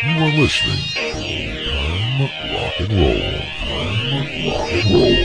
[0.00, 1.02] You are listening to
[2.54, 3.18] Rock and Roll.
[4.46, 5.18] Rock and Roll.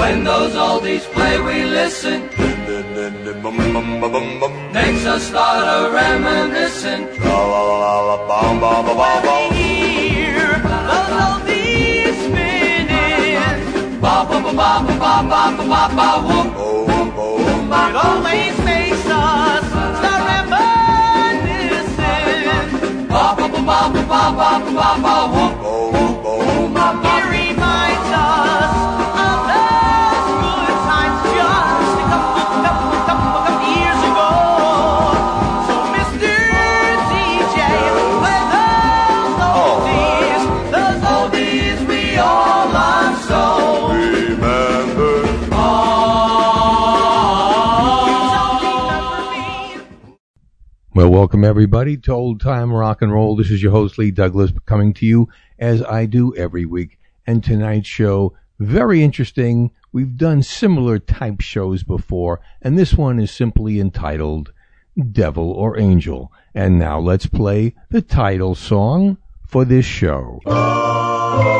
[0.00, 2.22] When those oldies play, we listen.
[4.72, 7.08] Makes us start a reminiscing.
[9.50, 13.58] Hear those oldies spinning.
[14.00, 16.38] Ba ba ba ba ba ba ba ba ba.
[17.68, 18.55] It always
[23.66, 24.02] Ba ba
[24.38, 25.65] ba ba ba ba
[50.96, 53.36] Well, welcome everybody to Old Time Rock and Roll.
[53.36, 56.98] This is your host Lee Douglas coming to you as I do every week.
[57.26, 59.72] And tonight's show, very interesting.
[59.92, 64.54] We've done similar type shows before, and this one is simply entitled
[65.12, 66.32] Devil or Angel.
[66.54, 70.40] And now let's play the title song for this show.
[70.46, 71.56] Oh.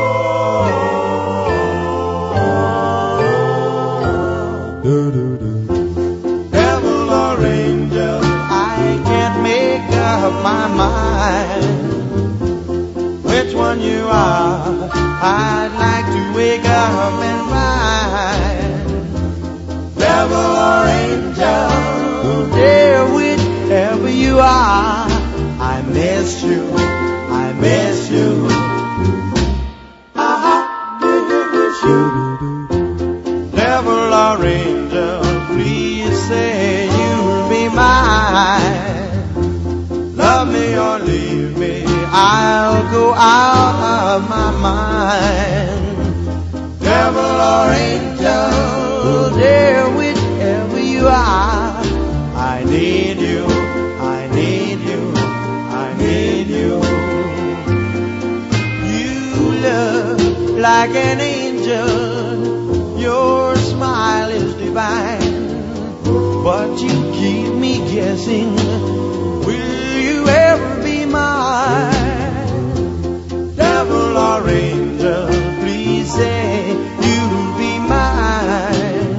[13.67, 18.87] One you are, I'd like to wake up and find.
[20.05, 21.71] Devil or angel,
[22.55, 25.07] dear, whichever you are,
[25.73, 26.63] I miss you,
[27.43, 28.47] I miss you.
[30.15, 30.29] I
[31.03, 32.03] miss you.
[33.51, 34.56] Devil or angel,
[42.19, 45.97] I'll go out of my mind.
[46.79, 51.77] Devil or angel, dear, whichever you are,
[52.33, 53.45] I need you,
[54.15, 55.13] I need you,
[55.83, 56.81] I need you.
[58.97, 59.13] You
[59.67, 65.37] look like an angel, your smile is divine,
[66.43, 68.55] but you keep me guessing.
[69.45, 72.06] Will you ever be mine?
[74.17, 75.27] Or angel,
[75.61, 79.13] please say you'll be mine.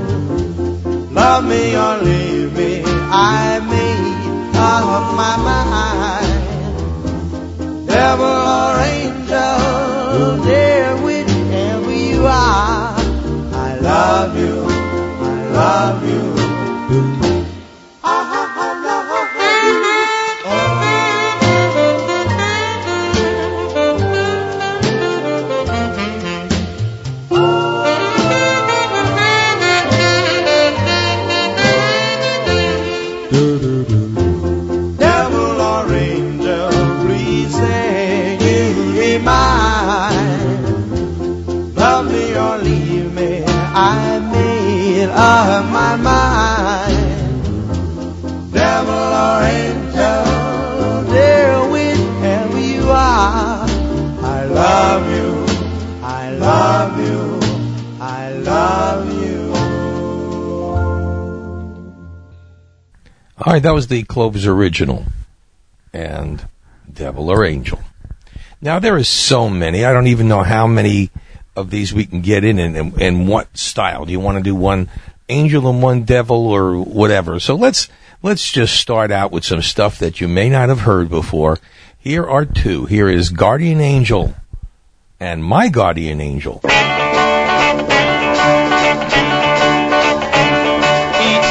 [1.15, 5.98] Love me or leave me, I made up my mind.
[39.23, 40.65] Mine.
[41.75, 47.43] Love me or leave me, I made up my mind.
[48.53, 50.25] Devil or angel,
[51.73, 53.67] whichever you are,
[54.25, 55.47] I love you,
[56.05, 57.41] I love you,
[58.01, 59.53] I love you.
[63.41, 65.05] All right, that was the Clovers original
[65.93, 66.47] and
[66.93, 67.79] Devil or Angel.
[68.61, 69.85] Now there is so many.
[69.85, 71.11] I don't even know how many
[71.55, 74.05] of these we can get in and, and, and what style.
[74.05, 74.91] Do you want to do one
[75.29, 77.39] angel and one devil or whatever?
[77.39, 77.89] So let's
[78.23, 81.59] let's just start out with some stuff that you may not have heard before.
[81.99, 82.87] Here are two.
[82.87, 84.35] Here is Guardian Angel
[85.21, 86.61] and My Guardian Angel.
[86.65, 86.71] Each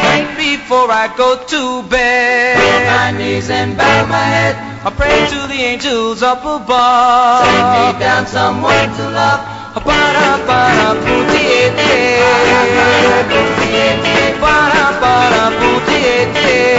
[0.03, 5.09] night before I go to bed, on my knees and bow my head, I pray
[5.09, 7.45] to the angels up above.
[7.45, 9.41] Send me down someone to love.
[9.81, 12.21] Para para putiete.
[14.39, 16.77] Para para putiete.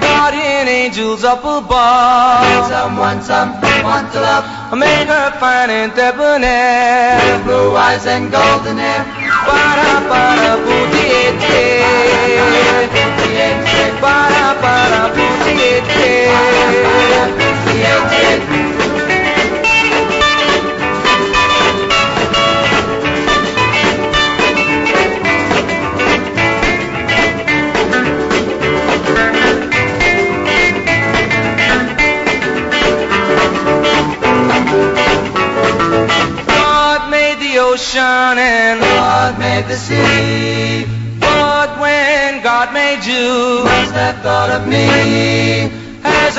[0.00, 2.68] Guardian angels up above.
[2.68, 4.44] Someone, someone to love.
[4.70, 7.22] I made her fine and debonair.
[7.22, 9.06] With blue eyes and golden hair.
[9.46, 11.82] Para para putiete.
[14.00, 15.47] Para para putiete.
[36.46, 40.86] God made the ocean and God made the sea.
[41.20, 45.77] But when God made you, must have thought of me.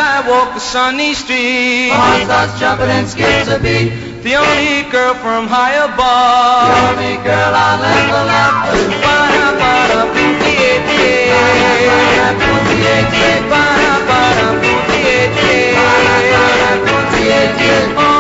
[0.10, 3.94] I walk the sunny street, heart starts jumping and skips a beat.
[4.26, 8.74] The only girl from high above, the only girl I'll love.
[9.06, 11.30] Ba-da, ba-da, boo-dee-dee.
[11.30, 13.38] Ba-da, boo-dee-dee.
[13.54, 15.78] Ba-da, ba-da, boo-dee-dee.
[15.78, 17.94] Ba-da, boo-dee-dee.
[17.94, 18.19] Oh, oh,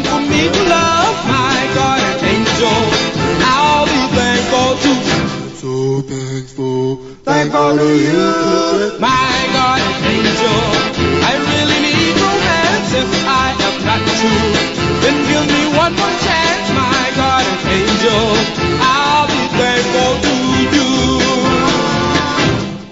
[0.00, 1.16] for me to love.
[1.28, 2.78] My God, an angel,
[3.44, 4.92] I'll be thankful to.
[5.60, 5.72] So
[6.08, 6.96] thankful,
[7.28, 8.24] thankful to you.
[8.98, 10.58] My God, an angel,
[11.28, 14.50] I really need romance if I am not true.
[15.02, 18.24] Then give me one more chance, my God, an angel,
[18.80, 20.34] I'll be thankful to
[20.74, 20.88] you.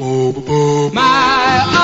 [0.03, 0.91] Oh, oh, oh.
[0.93, 1.80] My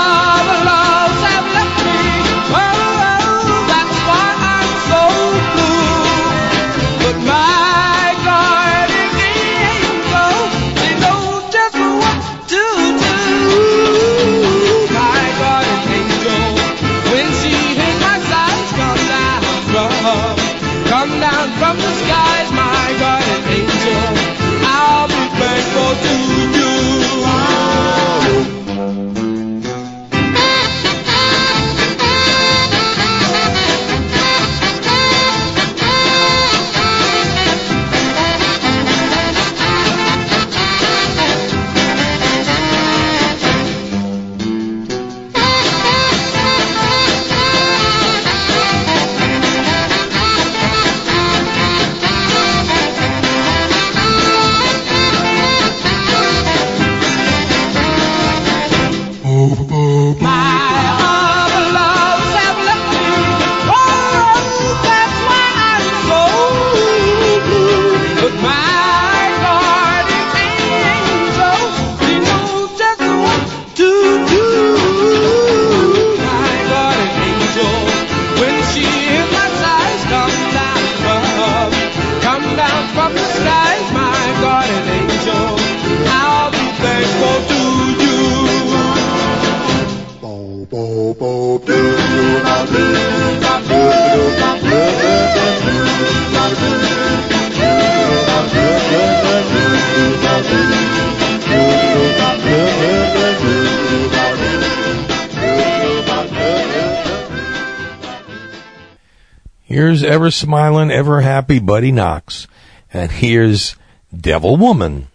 [110.16, 112.49] ever smiling, ever happy Buddy Knox.
[112.90, 113.76] And here's
[114.18, 115.08] Devil Woman.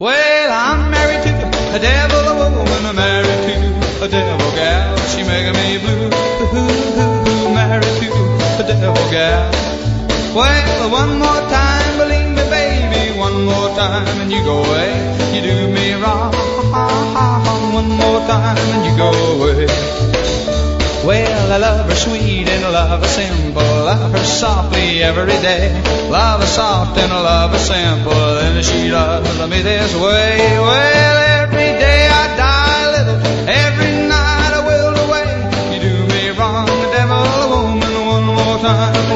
[0.00, 1.32] Well, I'm married to
[1.76, 4.98] a devil woman, I'm married to a devil gal.
[5.14, 6.10] She making me blue,
[7.54, 8.10] married to
[8.58, 9.52] a devil gal.
[10.34, 14.90] Well, one more time, believe me, baby, one more time, and you go away.
[15.32, 16.34] You do me wrong,
[17.72, 20.13] one more time, and you go away.
[21.44, 23.62] Well, I love her sweet and I love her simple.
[23.62, 25.68] Love her softly every day.
[26.08, 28.12] Love her soft and I love her simple.
[28.14, 30.38] And she loves me this way.
[30.58, 33.20] Well, every day I die a little.
[33.46, 35.28] Every night I will away.
[35.74, 39.13] You do me wrong, the devil, woman, one more time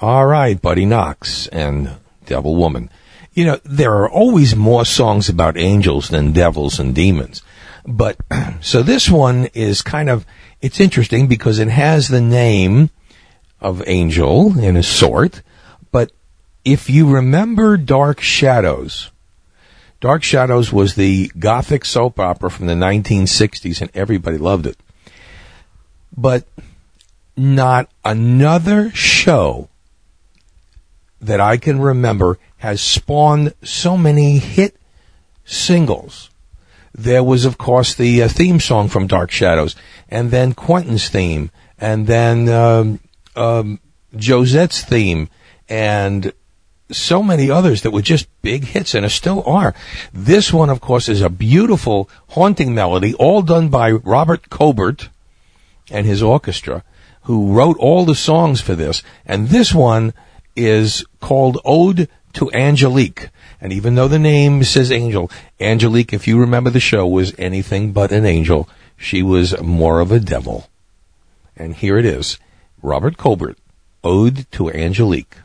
[0.00, 2.88] All right, Buddy Knox and Devil Woman.
[3.32, 7.42] You know, there are always more songs about angels than devils and demons.
[7.84, 8.16] But,
[8.60, 10.24] so this one is kind of,
[10.60, 12.90] it's interesting because it has the name
[13.60, 15.42] of angel in a sort.
[15.90, 16.12] But
[16.64, 19.10] if you remember Dark Shadows,
[20.00, 24.76] Dark Shadows was the gothic soap opera from the 1960s and everybody loved it.
[26.16, 26.46] But
[27.36, 29.68] not another show
[31.20, 34.76] that I can remember has spawned so many hit
[35.44, 36.30] singles.
[36.94, 39.76] There was, of course, the uh, theme song from Dark Shadows,
[40.08, 43.00] and then Quentin's theme, and then um,
[43.36, 43.80] um,
[44.16, 45.28] Josette's theme,
[45.68, 46.32] and
[46.90, 49.74] so many others that were just big hits and still are.
[50.12, 55.10] This one, of course, is a beautiful, haunting melody, all done by Robert Cobert
[55.90, 56.82] and his orchestra,
[57.22, 59.02] who wrote all the songs for this.
[59.26, 60.14] And this one
[60.58, 63.30] is called Ode to Angelique.
[63.60, 67.92] And even though the name says angel, Angelique, if you remember the show, was anything
[67.92, 68.68] but an angel.
[68.96, 70.68] She was more of a devil.
[71.56, 72.38] And here it is.
[72.82, 73.58] Robert Cobert,
[74.04, 75.36] Ode to Angelique.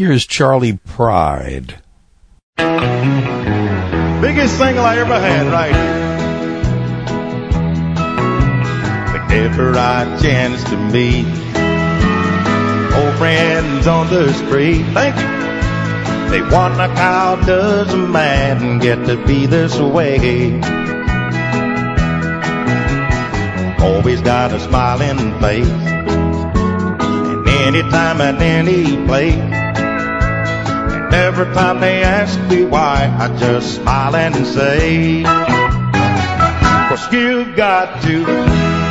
[0.00, 1.76] Here's Charley Pride.
[2.56, 5.76] Biggest single I ever had, right.
[9.12, 11.26] Whenever I chance to meet
[12.96, 14.86] old friends on the street.
[14.94, 15.28] Thank you.
[16.30, 20.58] They wonder how does a man get to be this way?
[23.82, 25.68] Always got a smiling face.
[25.68, 29.59] And anytime at any place.
[31.12, 35.24] Every time they ask me why, I just smile and say,
[36.88, 38.24] Cause you've got to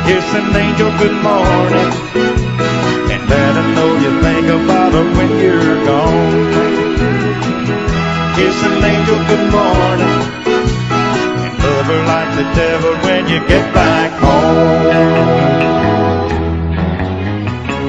[0.04, 1.90] kiss an angel good morning.
[3.12, 6.52] And let her know you think about her when you're gone.
[8.36, 10.16] Kiss an angel good morning.
[11.44, 14.90] And love her like the devil when you get back home.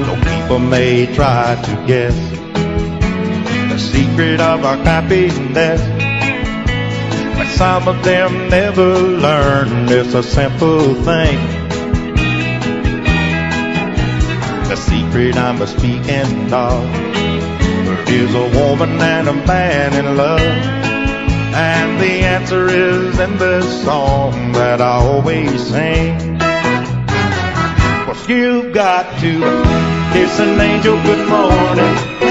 [0.05, 2.30] Though people may try to guess
[3.89, 5.81] secret of our happiness.
[7.37, 11.39] But some of them never learn it's a simple thing.
[14.69, 16.83] The secret I'm a speaking of
[18.07, 20.39] is a woman and a man in love.
[21.53, 26.37] And the answer is in the song that I always sing.
[28.05, 29.33] Cause you've got to
[30.13, 32.30] kiss an angel good morning.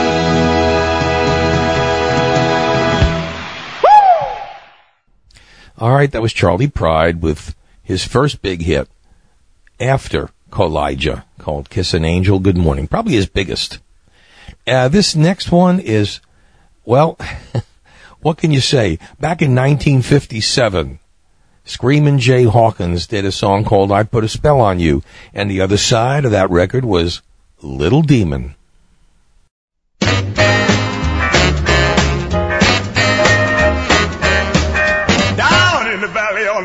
[5.81, 8.87] All right, that was Charley Pride with his first big hit
[9.79, 13.79] after Colija called Kiss an Angel Good Morning, probably his biggest.
[14.67, 16.19] Uh, this next one is,
[16.85, 17.17] well,
[18.21, 18.99] what can you say?
[19.19, 20.99] Back in 1957,
[21.65, 25.01] Screamin' Jay Hawkins did a song called I Put a Spell on You,
[25.33, 27.23] and the other side of that record was
[27.63, 28.53] Little Demon.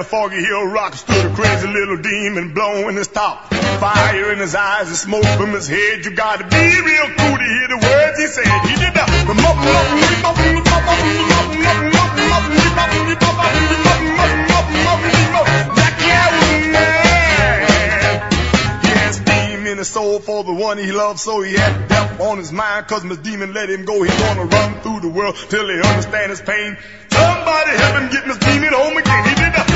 [0.06, 3.52] Foggy hill rock stood a crazy little demon blowing his top.
[3.52, 6.04] Fire in his eyes and smoke from his head.
[6.04, 8.46] You gotta be real cool to hear the words he said.
[8.66, 9.06] He did that
[19.66, 22.86] in his soul for the one he loved, so he had death on his mind.
[22.86, 24.02] Cause Miss Demon let him go.
[24.02, 26.78] He gonna run through the world till he understand his pain.
[27.10, 29.24] Somebody help him get Miss Demon home again.
[29.28, 29.75] He did that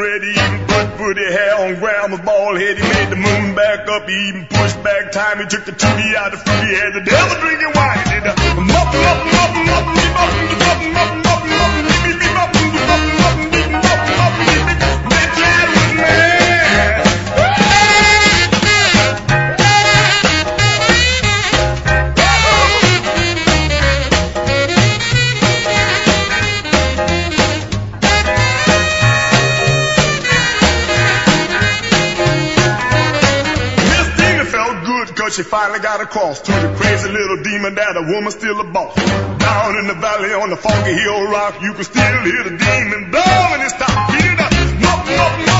[2.55, 2.77] head.
[2.77, 5.39] He made the moon back up, he even pushed back time.
[5.39, 7.97] He took the TV out of fruit, he had the devil drinking wine.
[8.05, 10.31] He did the mup, mup, mup, mup, mup,
[10.93, 11.30] mup, mup,
[35.31, 38.95] she finally got across to the crazy little demon that a woman still a boss.
[38.95, 43.11] Down in the valley on the foggy hill rock, you can still hear the demon
[43.11, 44.11] blowing his top.
[44.11, 44.49] He did a
[44.83, 45.50] mup, mup, mup,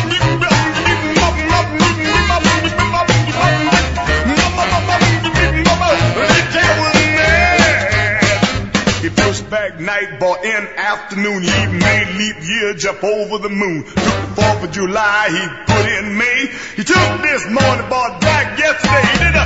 [9.52, 11.44] back night, bought in afternoon.
[11.44, 13.84] He made leap year, jump over the moon.
[13.84, 14.02] Took the
[14.34, 16.48] Fourth of July, he put in May.
[16.78, 19.04] He took this morning, bought back yesterday.
[19.12, 19.44] He did a.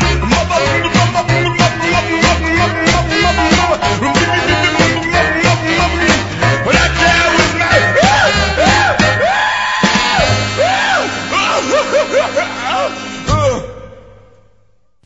[6.62, 7.52] Well, that guy was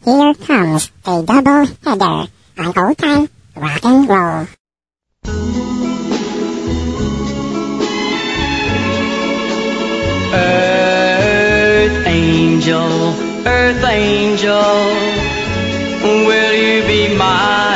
[0.04, 4.59] Here comes a double header on old time rock and roll.
[10.34, 13.14] Earth angel,
[13.48, 14.84] earth angel,
[16.28, 17.70] will you be mine?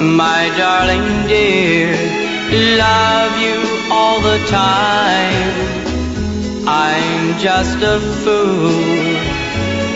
[0.00, 1.92] my darling dear,
[2.78, 3.58] love you
[3.90, 5.54] all the time.
[6.68, 9.16] I'm just a fool,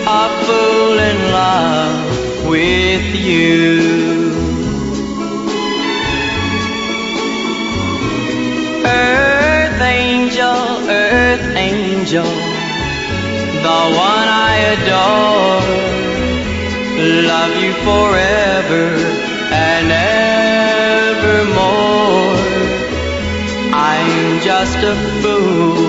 [0.06, 4.29] a fool in love with you.
[8.84, 12.24] Earth angel, earth angel,
[13.66, 15.60] the one I adore.
[17.32, 18.86] Love you forever
[19.52, 19.90] and
[21.10, 21.40] evermore.
[23.72, 25.86] I'm just a fool,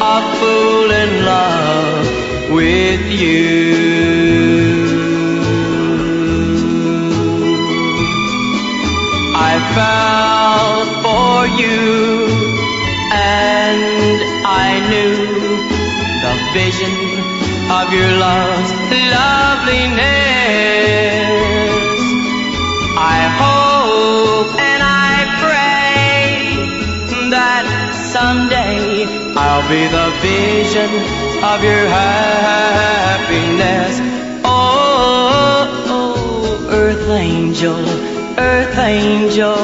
[0.00, 2.06] a fool in love
[2.52, 4.10] with you.
[9.34, 10.29] I fell
[14.90, 15.14] knew
[16.24, 16.94] the vision
[17.78, 18.72] of your love's
[19.14, 20.02] loveliness.
[22.98, 25.14] I hope and I
[25.46, 26.26] pray
[27.30, 27.64] that
[28.16, 30.90] someday I'll be the vision
[31.52, 33.94] of your happiness.
[34.44, 37.78] Oh, oh earth angel,
[38.38, 39.54] earth angel,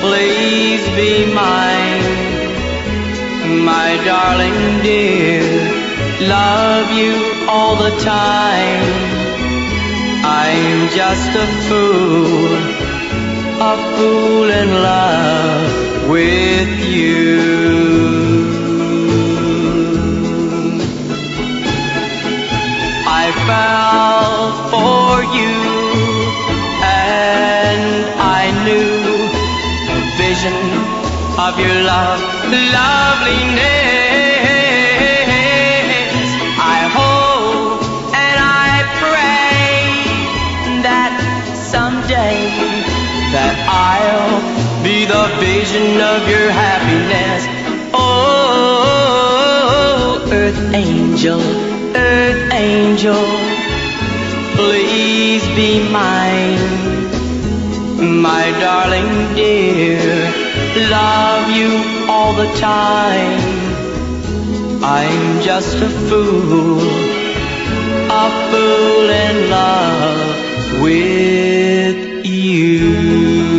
[0.00, 2.31] please be mine,
[3.64, 5.42] my darling dear.
[6.20, 7.14] Love you
[7.48, 8.84] all the time.
[10.24, 12.58] I'm just a fool,
[13.70, 17.62] a fool in love with you.
[23.22, 25.56] I fell for you
[26.84, 27.82] and
[28.18, 28.90] I knew
[29.88, 30.58] the vision
[31.38, 33.64] of your love, loveliness.
[36.58, 38.36] I hope and
[38.68, 39.80] I pray
[40.86, 41.12] that
[41.72, 42.36] someday
[43.32, 44.36] that I'll
[44.84, 47.42] be the vision of your happiness.
[47.94, 49.32] Oh,
[50.30, 51.40] earth angel,
[51.96, 53.24] earth angel,
[54.56, 56.60] please be mine,
[58.20, 60.02] my darling dear.
[60.90, 61.91] Love you
[62.22, 63.40] all the time.
[64.84, 66.80] I'm just a fool,
[68.22, 73.51] a fool in love with you.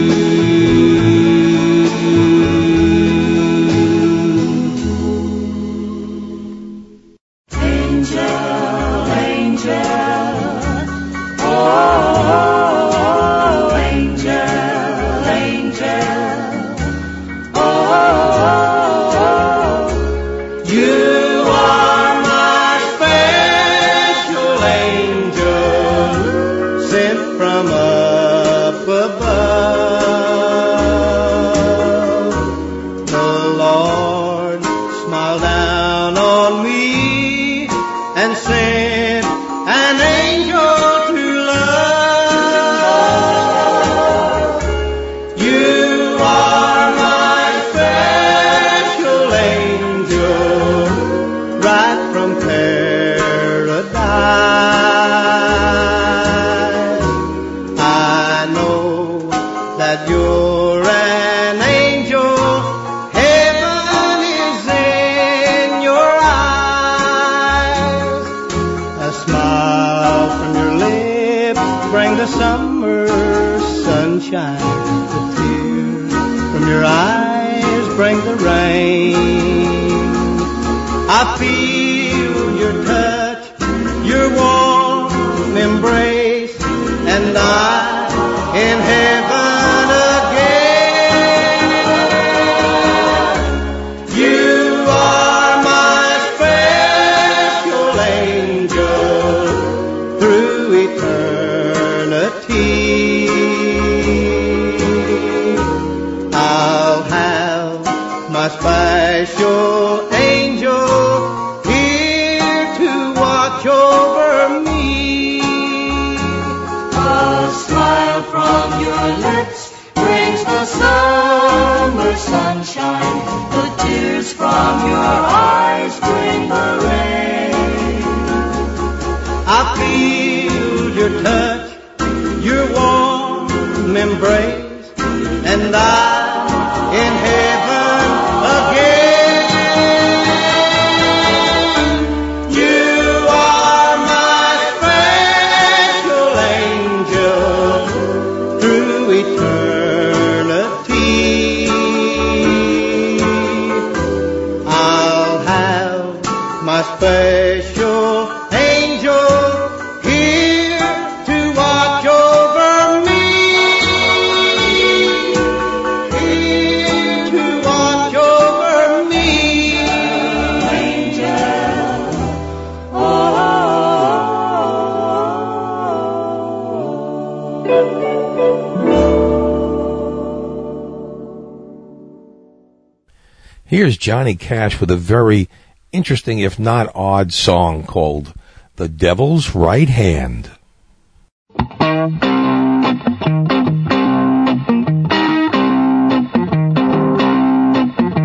[184.24, 185.50] Johnny Cash with a very
[185.92, 188.34] interesting, if not odd, song called
[188.78, 190.50] The Devil's Right Hand.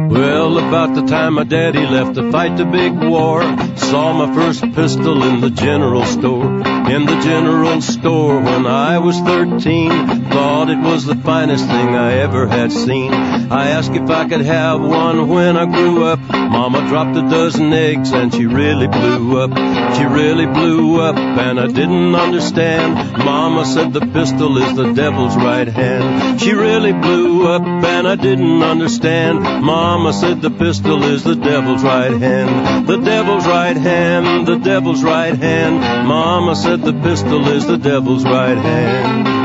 [0.08, 3.42] Well, about the time my daddy left to fight the big war,
[3.76, 6.46] saw my first pistol in the general store.
[6.46, 12.18] In the general store when I was 13, thought it was the finest thing I
[12.18, 13.37] ever had seen.
[13.50, 16.20] I asked if I could have one when I grew up.
[16.20, 19.50] Mama dropped a dozen eggs and she really blew up.
[19.96, 22.94] She really blew up and I didn't understand.
[23.24, 26.40] Mama said the pistol is the devil's right hand.
[26.40, 29.40] She really blew up and I didn't understand.
[29.40, 32.86] Mama said the pistol is the devil's right hand.
[32.86, 36.06] The devil's right hand, the devil's right hand.
[36.06, 39.37] Mama said the pistol is the devil's right hand.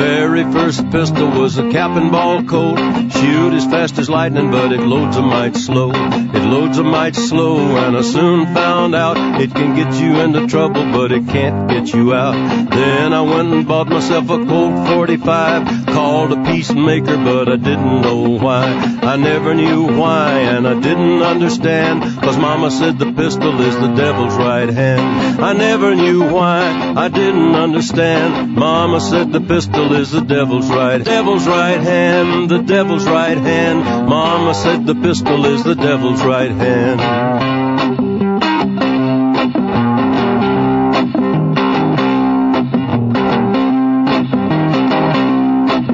[0.00, 2.78] Very first pistol was a cap and ball Colt.
[2.78, 5.90] Shoot as fast as lightning, but it loads a mite slow.
[5.92, 10.46] It loads a mite slow, and I soon found out it can get you into
[10.46, 12.32] trouble, but it can't get you out.
[12.70, 18.00] Then I went and bought myself a Colt 45, called a peacemaker, but I didn't
[18.00, 18.64] know why.
[19.02, 23.92] I never knew why, and I didn't understand, cause mama said the pistol is the
[23.94, 25.42] devil's right hand.
[25.42, 28.54] I never knew why, I didn't understand.
[28.54, 33.84] Mama said the pistol is the devil's right, devil's right hand, the devil's right hand.
[34.08, 37.00] Mama said the pistol is the devil's right hand.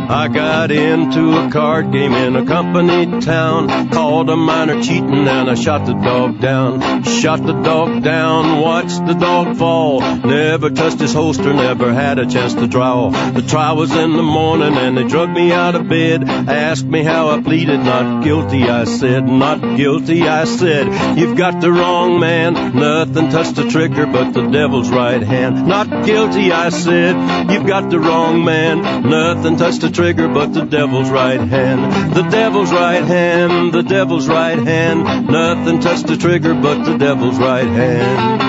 [0.08, 5.50] I got into a card game in a company town, called a minor cheating and
[5.50, 7.04] I shot the dog down.
[7.04, 10.00] Shot the dog down, watched the dog fall.
[10.00, 13.10] Never touched his holster, never had a chance to draw.
[13.10, 16.28] The trial was in the morning and they drug me out of bed.
[16.28, 19.24] Asked me how I pleaded, not guilty, I said.
[19.28, 21.18] Not guilty, I said.
[21.18, 25.66] You've got the wrong man, nothing touched the trigger but the devil's right hand.
[25.66, 27.50] Not guilty, I said.
[27.50, 32.14] You've got the wrong man, nothing touched the trigger but the devil's right hand.
[32.14, 35.28] The devil's right hand, the devil's right hand.
[35.28, 38.42] Nothing touched the trigger but the devil's right hand.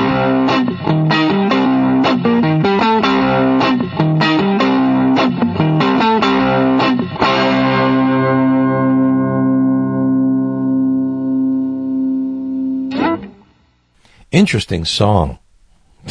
[14.32, 15.40] Interesting song.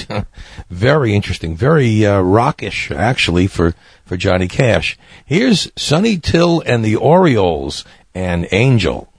[0.71, 4.99] very interesting, very uh, rockish actually for for Johnny Cash.
[5.25, 9.13] Here's Sonny Til and the Orioles and Angel.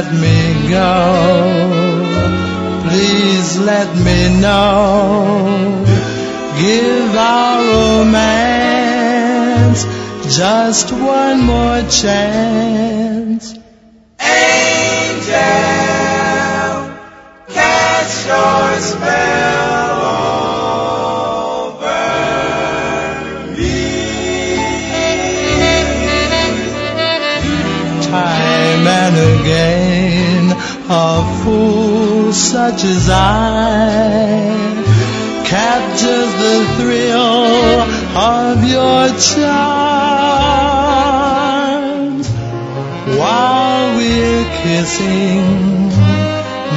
[0.00, 0.94] Let me go.
[2.84, 5.84] Please let me know.
[6.60, 9.00] Give our romance
[10.36, 13.54] just one more chance.
[14.20, 15.38] Angel,
[17.48, 19.67] cast your spell
[30.90, 34.68] a fool such as I
[35.44, 37.82] captures the thrill
[38.16, 39.68] of your charms
[43.18, 45.88] while we're kissing.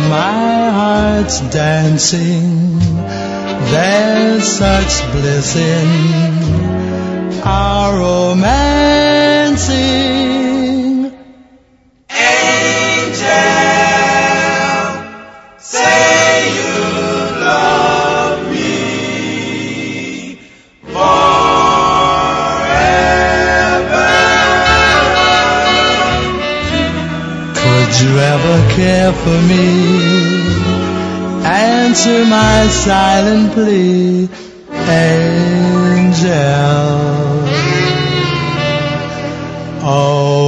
[0.10, 2.80] My heart's dancing.
[3.71, 9.52] There's such bliss in our romancing.
[12.10, 13.70] Angel,
[27.91, 29.67] Could you ever care for me?
[31.46, 34.30] Answer my silent plea,
[34.88, 36.32] angel.
[39.84, 40.40] Oh,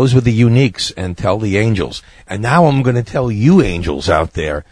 [0.00, 2.02] those were the uniques and tell the angels.
[2.26, 4.64] And now I'm going to tell you angels out there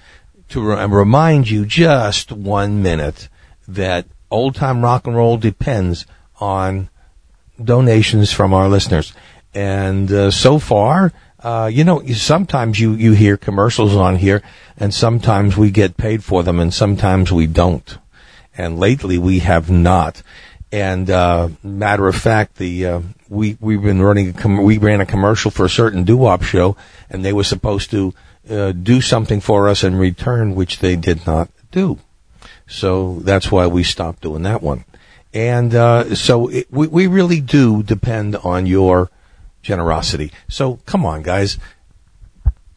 [0.48, 3.28] to re- remind you just one minute
[3.66, 6.06] that old time rock and roll depends
[6.40, 6.88] on
[7.62, 9.12] donations from our listeners.
[9.52, 14.42] And uh, so far, uh, you know, sometimes you, you hear commercials on here
[14.78, 17.98] and sometimes we get paid for them and sometimes we don't.
[18.56, 20.22] And lately we have not.
[20.70, 25.00] And uh, matter of fact, the uh, we we've been running a com- we ran
[25.00, 26.76] a commercial for a certain doo-wop show,
[27.08, 28.12] and they were supposed to
[28.50, 31.98] uh, do something for us in return, which they did not do.
[32.66, 34.84] So that's why we stopped doing that one.
[35.32, 39.10] And uh, so it, we we really do depend on your
[39.62, 40.32] generosity.
[40.48, 41.58] So come on, guys,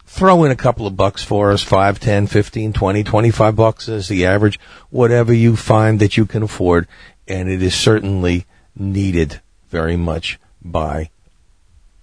[0.05, 4.07] throw in a couple of bucks for us, five, ten, fifteen, twenty, twenty-five bucks is
[4.07, 6.87] the average, whatever you find that you can afford.
[7.27, 8.45] And it is certainly
[8.75, 11.09] needed very much by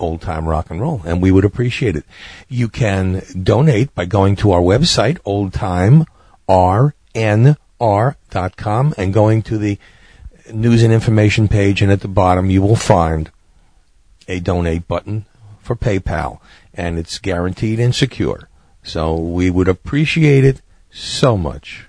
[0.01, 1.03] old time rock and roll.
[1.05, 2.05] And we would appreciate it.
[2.49, 5.19] You can donate by going to our website,
[6.49, 9.79] oldtimernr.com and going to the
[10.53, 11.83] news and information page.
[11.83, 13.31] And at the bottom, you will find
[14.27, 15.27] a donate button
[15.61, 16.41] for PayPal
[16.75, 18.49] and it's guaranteed and secure.
[18.83, 21.88] So we would appreciate it so much.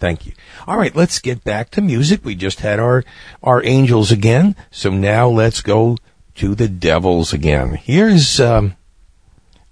[0.00, 0.32] Thank you.
[0.66, 2.24] All right, let's get back to music.
[2.24, 3.04] We just had our
[3.42, 5.98] our angels again, so now let's go
[6.36, 7.74] to the devils again.
[7.74, 8.76] Here's um,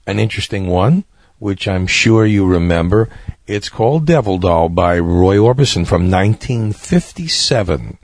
[0.07, 1.05] an interesting one,
[1.39, 3.09] which I'm sure you remember.
[3.47, 7.97] It's called Devil Doll by Roy Orbison from 1957,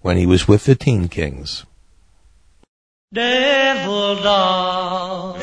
[0.00, 1.66] when he was with the Teen Kings.
[3.12, 5.36] Devil doll.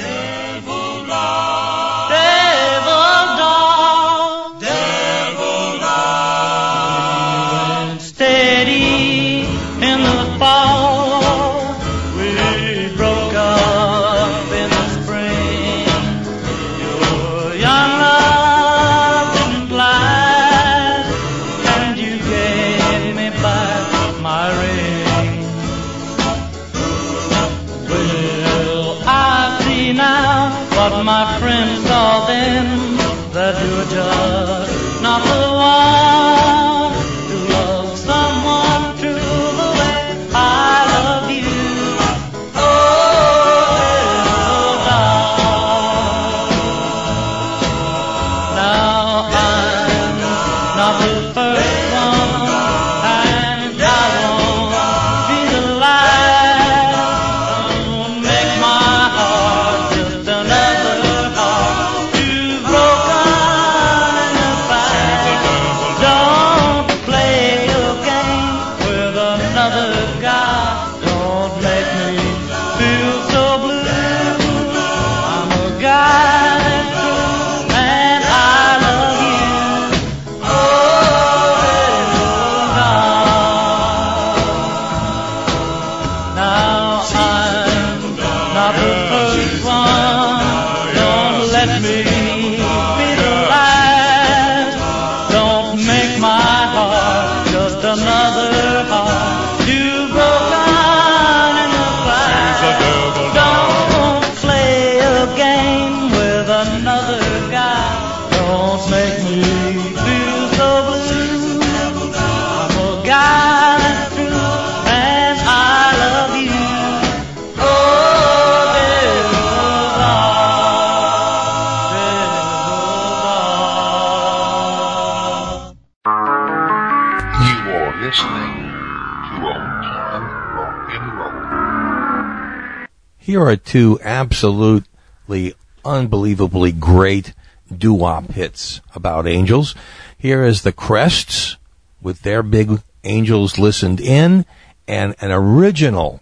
[133.17, 135.53] Here are two absolutely
[135.85, 137.33] unbelievably great
[137.75, 139.75] doo-wop hits about angels.
[140.17, 141.57] Here is the Crests
[142.01, 144.45] with their big Angels Listened In
[144.87, 146.21] and an original,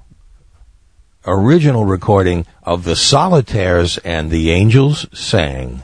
[1.25, 5.83] original recording of the Solitaires and the Angels Sang.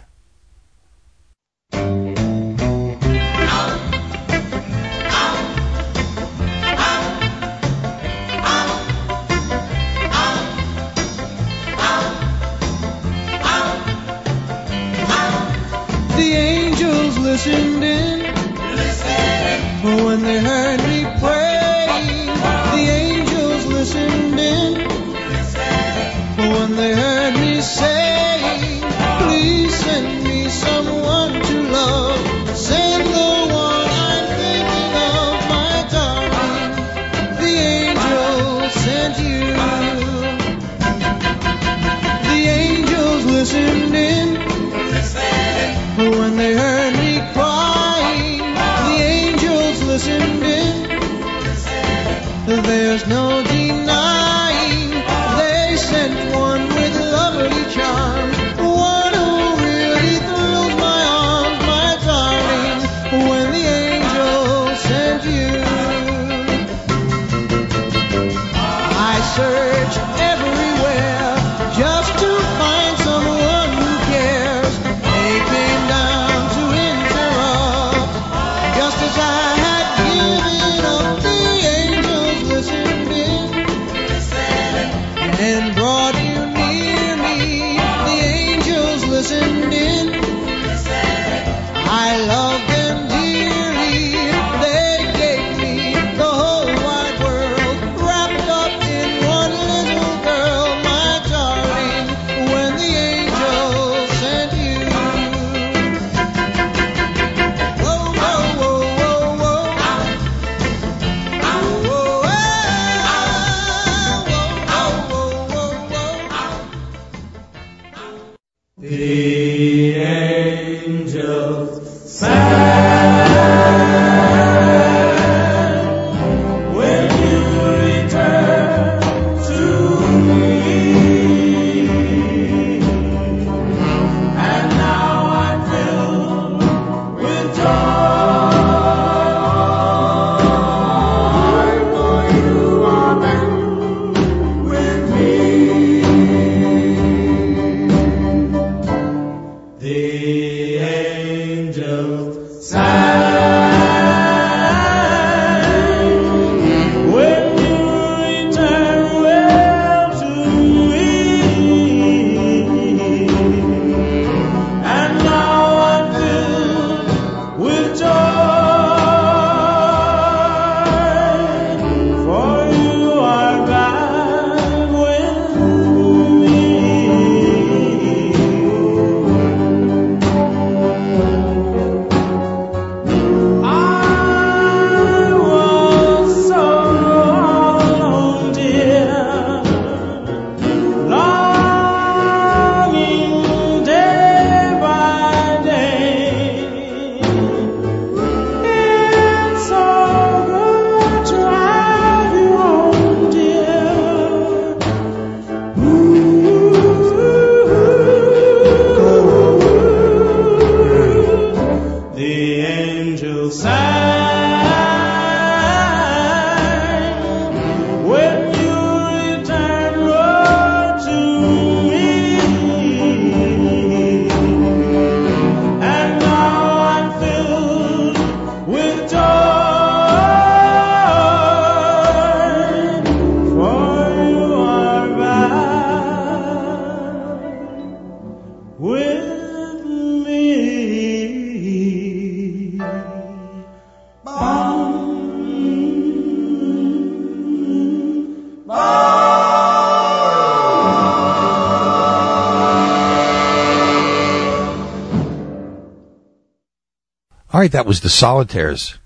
[257.64, 258.98] Right, that was the Solitaires,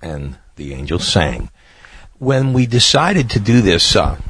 [0.00, 1.50] and the Angels sang.
[2.18, 4.20] When we decided to do this uh,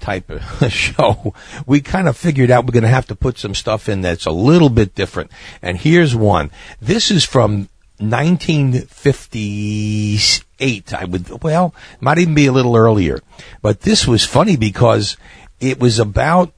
[0.00, 0.40] type of
[0.72, 1.34] show,
[1.66, 4.24] we kind of figured out we're going to have to put some stuff in that's
[4.24, 5.30] a little bit different.
[5.60, 6.50] And here's one.
[6.80, 7.68] This is from
[7.98, 10.94] 1958.
[10.94, 13.20] I would, well, might even be a little earlier.
[13.60, 15.18] But this was funny because
[15.60, 16.54] it was about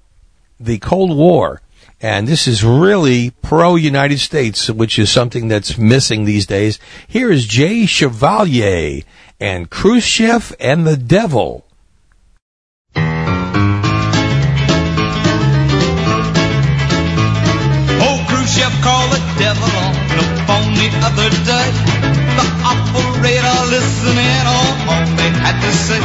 [0.61, 1.61] the Cold War.
[2.03, 6.79] And this is really pro United States, which is something that's missing these days.
[7.07, 9.03] Here is Jay Chevalier
[9.39, 11.67] and Khrushchev and the Devil.
[18.01, 21.69] Old Khrushchev called the devil on the phone the other day.
[22.33, 26.01] The operator listening on they had to say.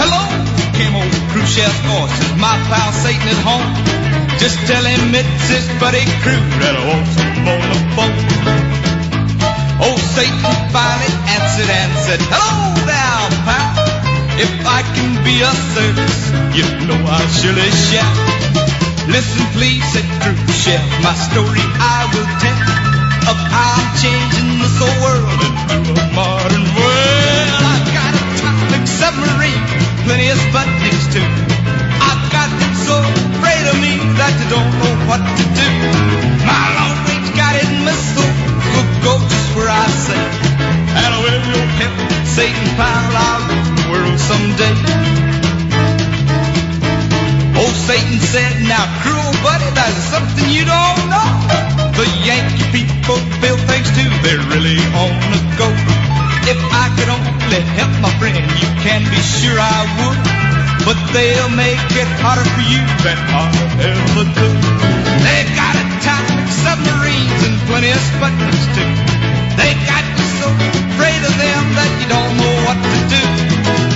[0.00, 0.24] Hello,
[0.72, 2.16] came old Khrushchev's voice.
[2.24, 4.09] Is my pal Satan at home?
[4.38, 8.16] Just tell him it's his buddy Crew that wants him on the phone.
[9.80, 13.72] Old oh, Satan finally answered and said, Hello there, pal.
[14.36, 16.20] If I can be of service,
[16.52, 18.14] you know I surely shall.
[19.08, 22.60] Listen, please, said Khrushchev, my story I will tell
[23.32, 25.40] of how I'm changing this old world
[25.74, 27.60] into a modern world.
[27.72, 29.64] I've got a atomic submarine,
[30.04, 31.28] plenty of Sputniks too.
[32.04, 33.19] I've got them so
[34.20, 35.68] that they don't know what to do.
[36.44, 38.36] My long-range guided missiles
[38.76, 40.24] will go just where I say.
[40.92, 41.96] And with your help,
[42.28, 44.76] Satan pile, I'll the world someday.
[47.64, 51.28] Old Satan said, now cruel buddy, that's something you don't know.
[51.96, 55.68] The Yankee people build things too, they're really on the go.
[56.44, 60.69] If I could only help my friend, you can be sure I would.
[60.90, 63.46] But they'll make it harder for you than I
[63.78, 64.58] ever could.
[65.22, 68.90] They've got atomic submarines and plenty of Sputniks too.
[69.54, 73.22] They got you so afraid of them that you don't know what to do.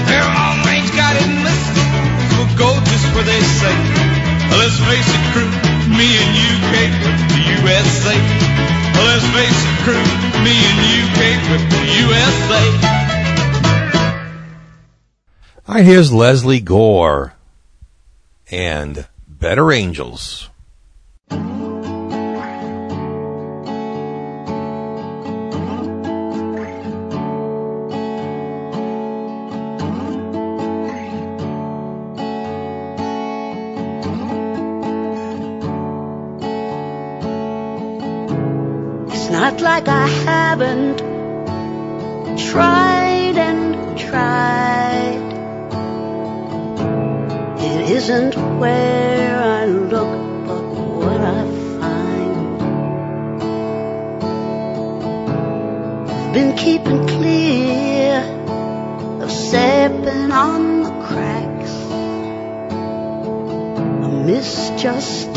[0.07, 3.75] Their long-range guided missiles will go just where they say.
[4.55, 5.51] Well, Let's face it, crew,
[5.99, 8.15] me and you came with the USA.
[8.95, 10.05] Well, Let's face it, crew,
[10.47, 13.04] me and you came with the USA.
[15.67, 17.33] All right, here's Lesley Gore
[18.51, 20.51] and Better Angels.
[48.05, 50.65] Isn't where I look, but
[51.01, 51.43] what I
[51.81, 52.59] find.
[56.35, 58.21] Been keeping clear
[59.23, 61.75] of stepping on the cracks.
[64.05, 65.33] I miss just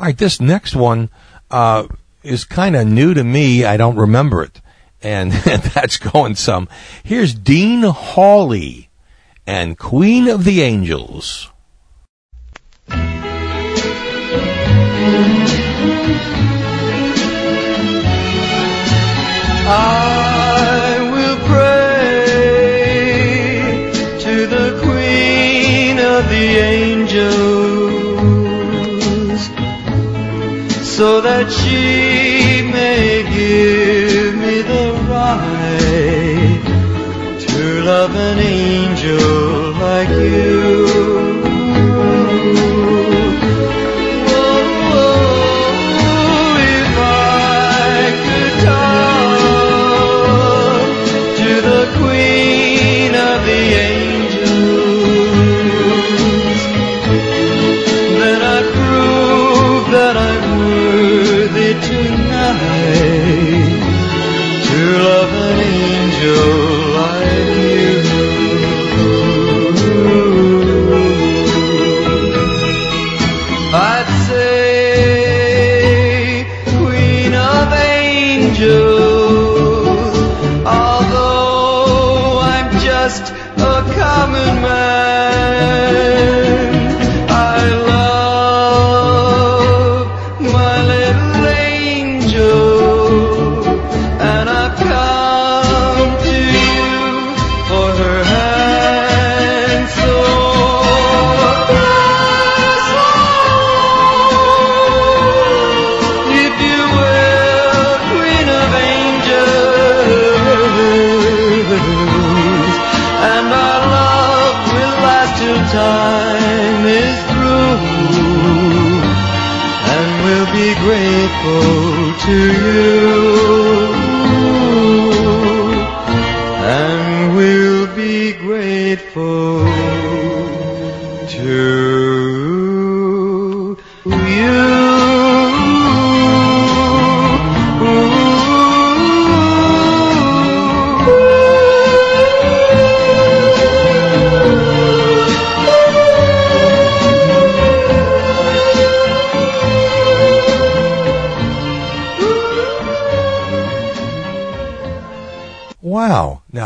[0.00, 1.10] All right, this next one
[1.50, 1.86] uh,
[2.22, 3.66] is kind of new to me.
[3.66, 4.62] I don't remember it,
[5.02, 5.30] and
[5.74, 6.70] that's going some.
[7.04, 8.88] Here's Dean Hawley
[9.46, 11.50] and Queen of the Angels.
[19.68, 22.30] I will pray
[24.22, 27.49] to the Queen of the angels
[31.00, 36.60] so that she may give me the right
[37.40, 40.60] to love an angel like you.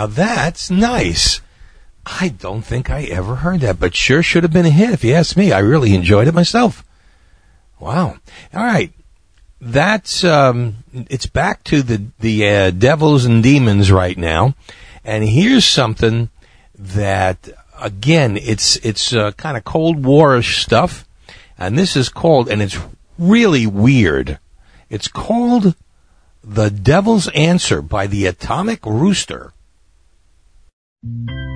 [0.05, 1.41] Now that's nice.
[2.05, 5.03] I don't think I ever heard that, but sure should have been a hit if
[5.03, 5.51] you ask me.
[5.51, 6.85] I really enjoyed it myself.
[7.81, 8.19] Wow.
[8.53, 8.93] All right.
[9.63, 14.55] That's um it's back to the the uh, devils and demons right now.
[15.05, 16.29] And here's something
[16.75, 17.49] that
[17.81, 21.09] again, it's it's uh, kind of cold warish stuff.
[21.57, 22.79] And this is called and it's
[23.19, 24.39] really weird.
[24.91, 25.75] It's called
[26.43, 29.55] The Devil's Answer by the Atomic Rooster.
[31.05, 31.54] People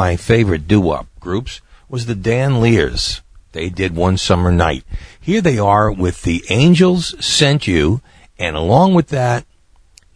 [0.00, 3.20] my favorite doo-wop groups was the Danleers.
[3.52, 4.82] They did One Summer Night.
[5.20, 8.00] Here they are with The Angels Sent You,
[8.38, 9.44] and along with that,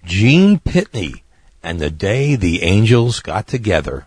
[0.03, 1.21] Gene Pitney
[1.63, 4.07] and The Day the Angels Got Together.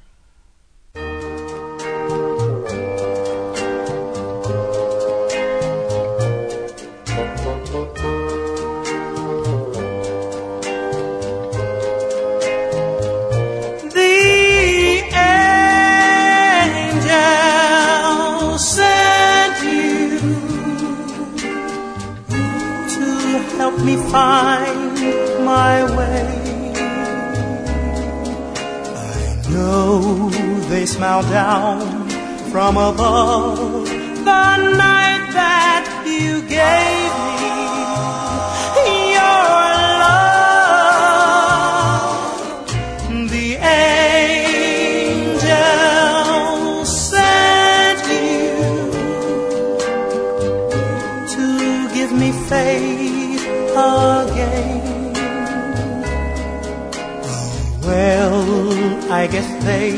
[59.27, 59.91] I guess they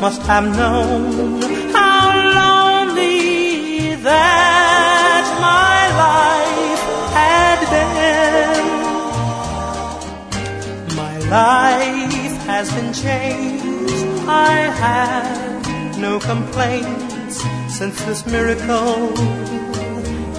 [0.00, 6.82] must have known how lonely that my life
[7.18, 8.66] had been.
[10.96, 13.94] My life has been changed.
[14.26, 17.44] I have no complaints
[17.78, 19.16] since this miracle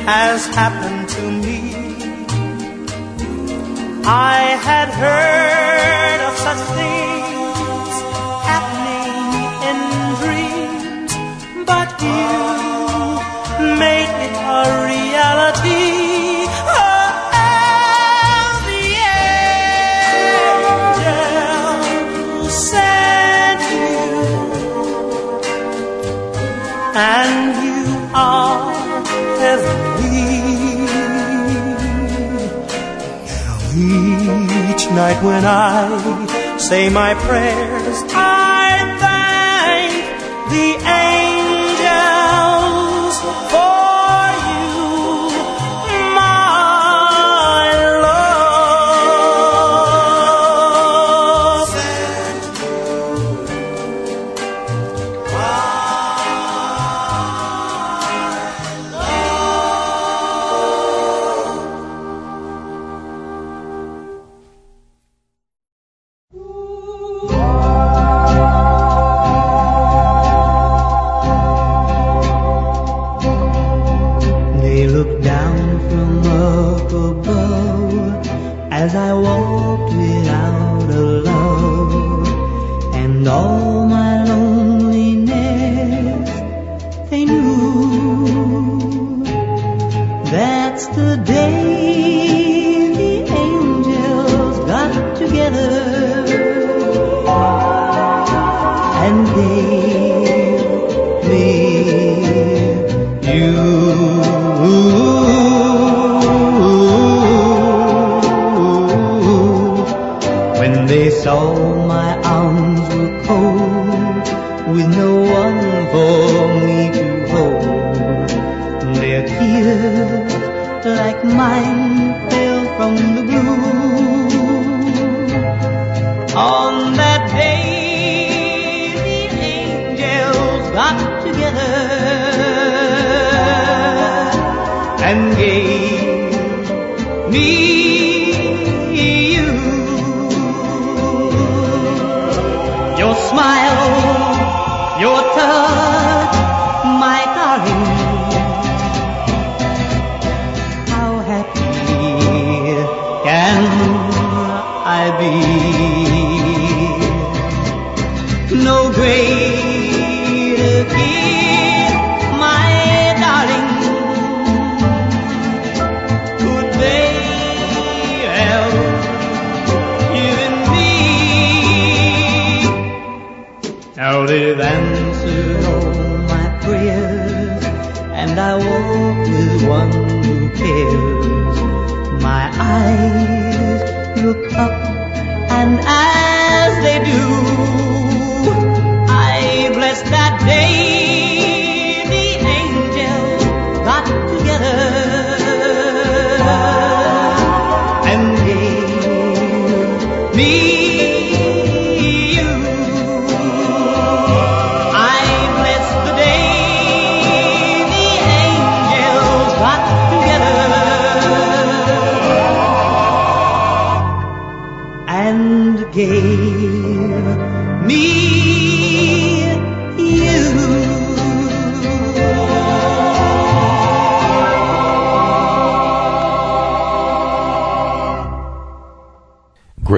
[0.03, 1.59] has happened to me.
[4.05, 7.12] I had heard of such things
[14.32, 16.47] a reality.
[16.65, 17.43] Oh,
[18.67, 18.84] the
[22.03, 23.99] angel sent you,
[26.95, 27.34] and
[27.65, 27.82] you
[28.13, 28.74] are
[29.39, 30.32] heavenly.
[33.36, 33.55] Now
[34.69, 38.69] Each night when I say my prayers, I
[39.03, 39.93] thank
[40.51, 41.12] the angels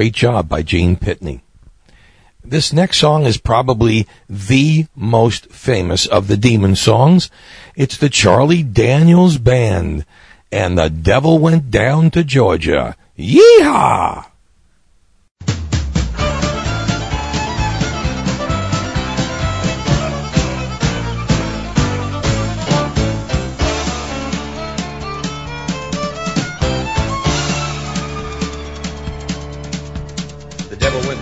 [0.05, 1.41] Great job by Gene Pitney.
[2.43, 7.31] This next song is probably the most famous of the Demon songs.
[7.75, 10.05] It's the Charlie Daniels Band,
[10.51, 12.95] and the devil went down to Georgia.
[13.17, 14.27] Yeehaw!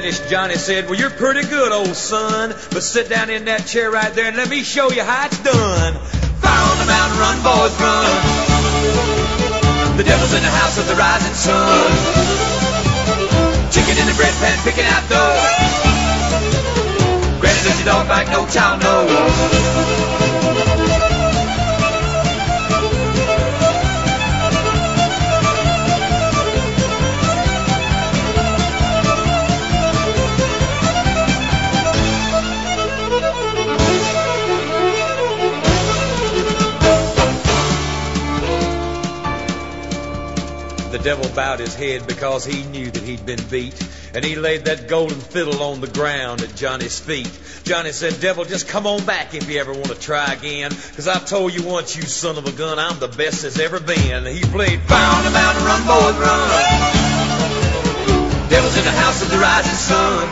[0.00, 2.54] Finished, Johnny said, Well, you're pretty good, old son.
[2.72, 5.38] But sit down in that chair right there and let me show you how it's
[5.42, 5.94] done.
[6.40, 8.08] Fire on the mountain, run, boys, run.
[9.98, 11.90] The devil's in the house of the rising sun.
[13.70, 15.36] Chicken in the bread pan, picking out dough.
[17.40, 18.30] Granny, does your dog bite?
[18.32, 20.69] No child knows.
[41.02, 43.74] Devil bowed his head because he knew that he'd been beat.
[44.14, 47.30] And he laid that golden fiddle on the ground at Johnny's feet.
[47.64, 50.70] Johnny said, Devil, just come on back if you ever want to try again.
[50.96, 53.80] Cause I've told you once, you son of a gun, I'm the best there's ever
[53.80, 54.26] been.
[54.26, 56.48] He played on the Mountain, Run, Boys, Run.
[58.50, 60.28] Devil's in the house of the rising sun.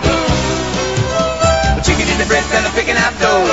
[1.85, 3.47] Chicken in the bread pan, picking out dough.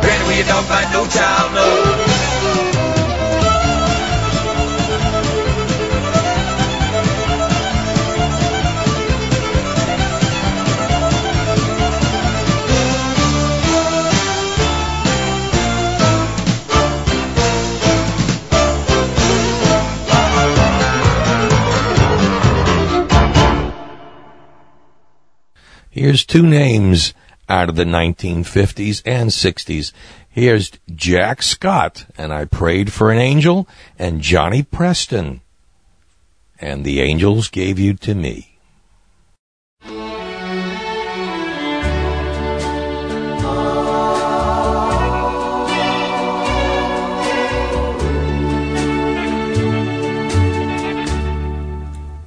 [0.00, 2.11] Granny, where your dog fight, no child knows.
[26.02, 27.14] Here's two names
[27.48, 29.92] out of the 1950s and 60s.
[30.28, 33.68] Here's Jack Scott, and I prayed for an angel,
[34.00, 35.42] and Johnny Preston,
[36.58, 38.58] and the angels gave you to me.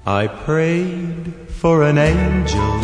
[0.07, 2.74] I prayed for an angel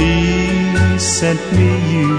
[0.00, 2.14] He sent me you.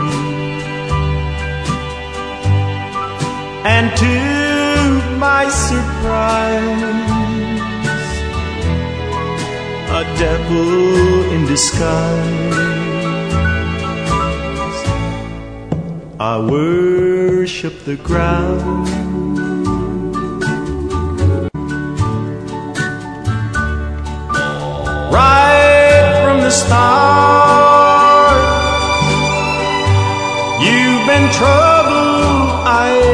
[3.75, 4.15] And to
[5.17, 6.81] my surprise,
[9.99, 12.61] a devil in disguise.
[16.19, 18.87] I worship the ground.
[25.11, 27.40] Right from the start,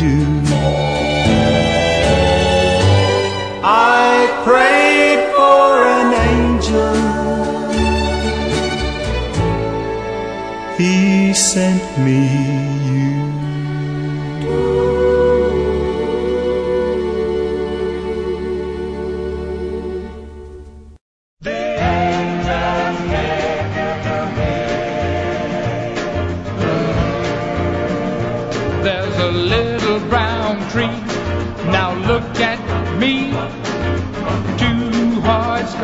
[0.00, 0.16] do.
[3.62, 4.12] I
[4.46, 6.96] prayed for an angel.
[10.78, 12.49] He sent me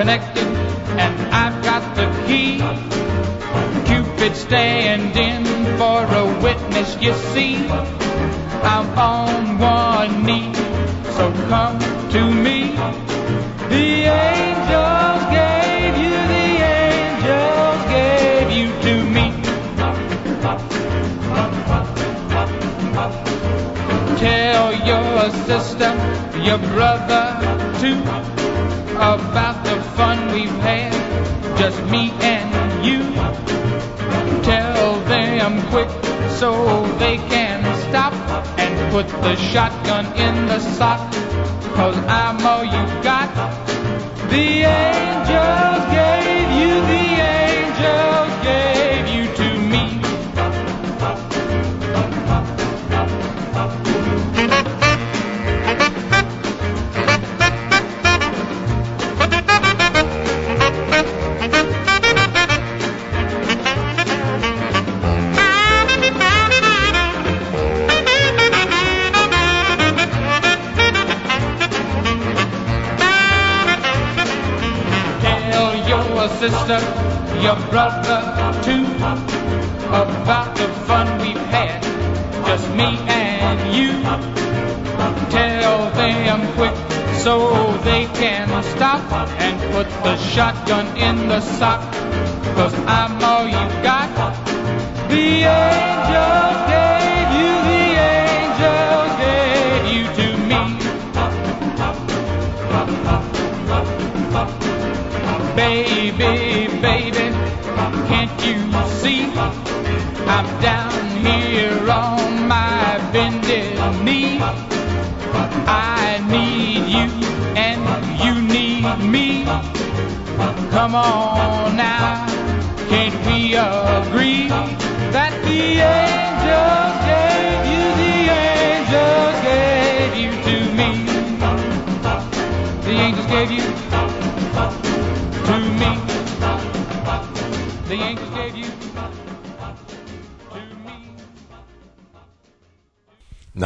[0.06, 0.46] connected,
[1.02, 2.58] and I've got the key.
[3.90, 5.44] Cupid standing
[5.78, 7.56] for a witness, you see.
[8.62, 10.54] I'm on one knee,
[11.16, 11.80] so come
[12.14, 12.76] to me.
[13.74, 13.88] The
[14.30, 16.46] angels gave you, the
[16.78, 19.26] angels gave you to me.
[24.20, 25.90] Tell your sister,
[26.46, 27.24] your brother
[27.80, 28.00] too,
[28.96, 30.92] about the fun we've had,
[31.58, 33.02] just me and you.
[34.42, 35.90] Tell them quick
[36.30, 36.50] so
[36.98, 38.12] they can stop
[38.58, 41.12] and put the shotgun in the sock,
[41.74, 43.28] cause I'm all you got.
[44.30, 46.25] The angels gave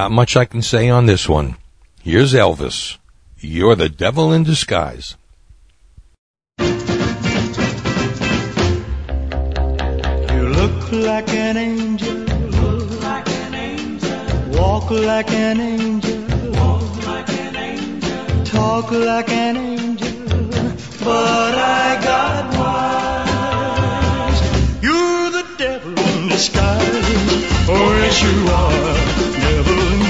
[0.00, 1.56] Not much I can say on this one.
[2.02, 2.96] Here's Elvis.
[3.38, 5.14] You're the devil in disguise.
[6.58, 6.66] You
[10.60, 12.14] look like an angel.
[12.14, 14.58] Look like an angel.
[14.58, 16.24] Walk like an angel.
[16.52, 18.44] Walk like an angel.
[18.46, 20.48] Talk like an angel.
[21.04, 24.40] But I got wise.
[24.82, 27.50] You're the devil in disguise.
[27.68, 29.20] Oh, yes, you are.
[29.40, 29.89] Devil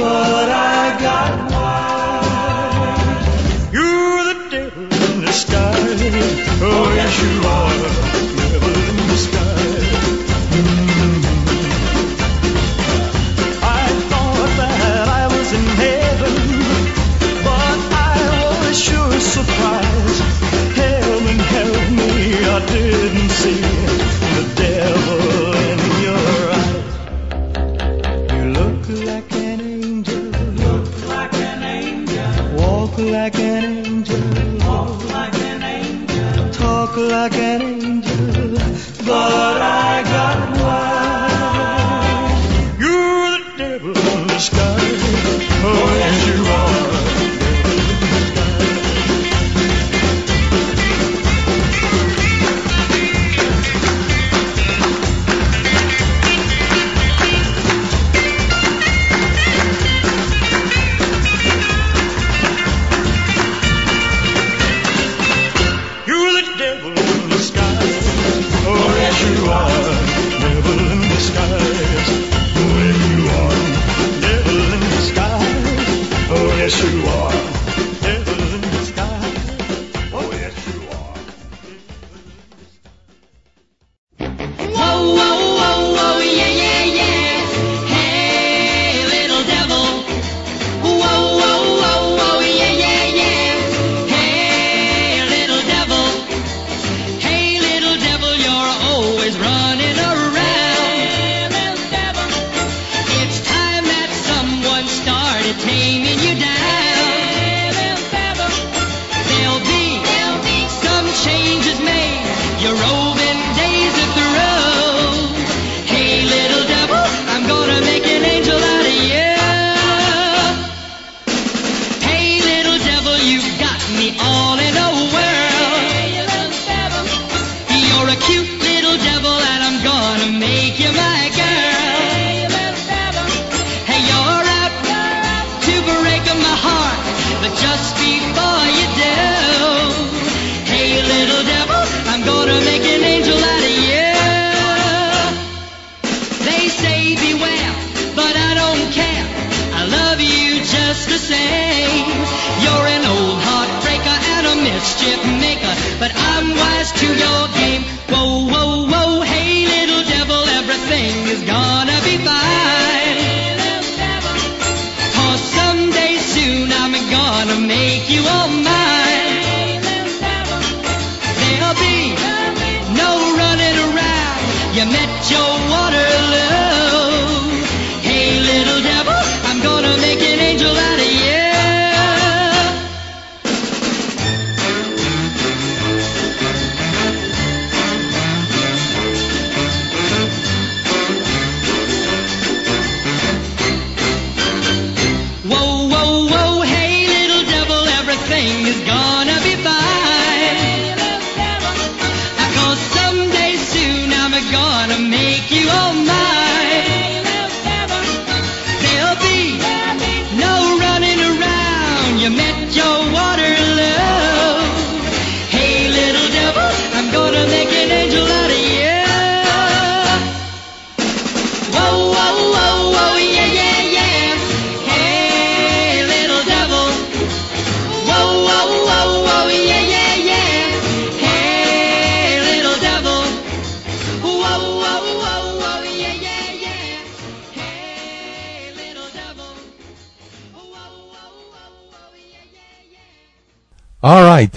[0.00, 1.99] but I got wise.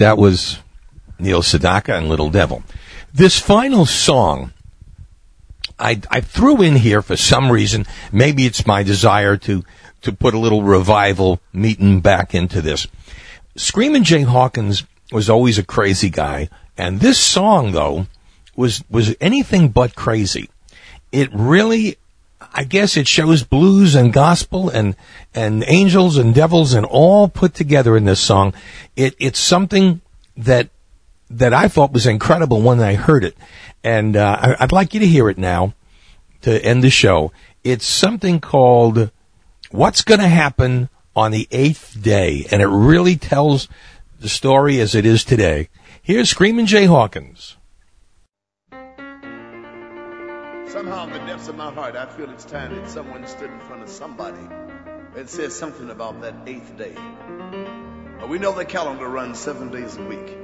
[0.04, 0.58] That was
[1.18, 2.62] Neil Sedaka and Little Devil.
[3.14, 4.52] This final song,
[5.78, 7.86] I, I threw in here for some reason.
[8.12, 9.64] Maybe it's my desire to,
[10.02, 12.86] to put a little revival meeting back into this.
[13.56, 18.06] Screaming Jay Hawkins was always a crazy guy, and this song though
[18.54, 20.50] was was anything but crazy.
[21.12, 21.96] It really
[22.56, 24.94] I guess it shows blues and gospel and
[25.34, 28.54] and angels and devils and all put together in this song.
[28.94, 30.00] It it's something
[30.36, 30.70] that
[31.30, 33.36] that I thought was incredible when I heard it,
[33.82, 35.74] and uh, I, would like you to hear it now
[36.42, 37.32] to end the show.
[37.64, 39.10] It's something called
[39.72, 43.68] "What's Going to Happen on the Eighth Day," and it really tells
[44.20, 45.70] the story as it is today.
[46.00, 47.53] Here's Screaming Jay Hawkins.
[50.84, 53.58] Somehow, in the depths of my heart, I feel it's time that someone stood in
[53.60, 54.46] front of somebody
[55.16, 56.94] and said something about that eighth day.
[58.28, 60.36] We know the calendar runs seven days a week,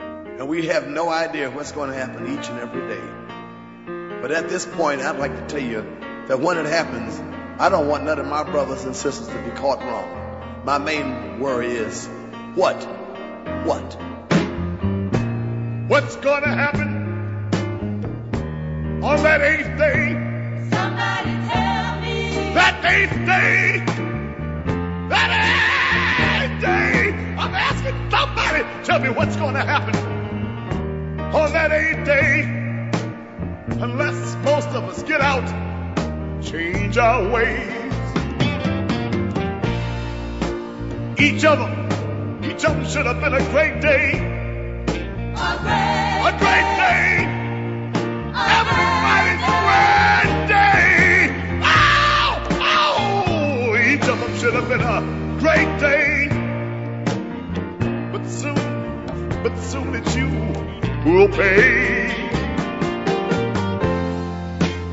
[0.00, 4.22] and we have no idea what's going to happen each and every day.
[4.22, 5.82] But at this point, I'd like to tell you
[6.28, 7.20] that when it happens,
[7.60, 10.62] I don't want none of my brothers and sisters to be caught wrong.
[10.64, 12.06] My main worry is
[12.54, 12.82] what?
[13.66, 13.98] What?
[15.88, 16.83] What's gonna happen
[19.04, 20.12] on that eighth day?
[20.72, 22.54] Somebody tell me.
[22.54, 23.84] That eighth day!
[25.10, 25.30] That
[26.40, 27.10] eighth day!
[27.36, 29.94] I'm asking somebody, tell me what's gonna happen
[31.34, 32.44] on that eighth day.
[33.82, 35.44] Unless most of us get out,
[36.42, 37.72] change our ways.
[41.20, 44.12] Each of them, each of them should have been a great day.
[45.36, 46.73] A great, A great
[54.80, 55.00] a
[55.38, 56.28] great day.
[58.12, 60.28] But soon, but soon it's you
[61.04, 62.06] who'll pay.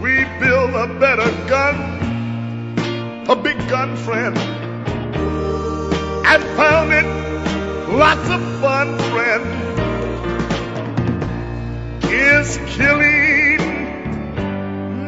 [0.02, 4.38] We build a better gun, a big gun friend,
[6.26, 7.06] and found it
[7.92, 9.72] lots of fun, friend
[12.42, 13.58] is killing.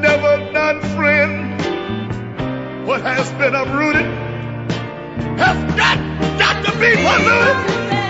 [0.02, 2.88] Never done, friend.
[2.88, 4.23] What has been uprooted
[5.38, 5.98] has got,
[6.40, 7.58] got to be polluted.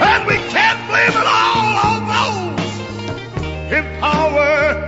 [0.01, 4.87] And we can't blame it all on those in power.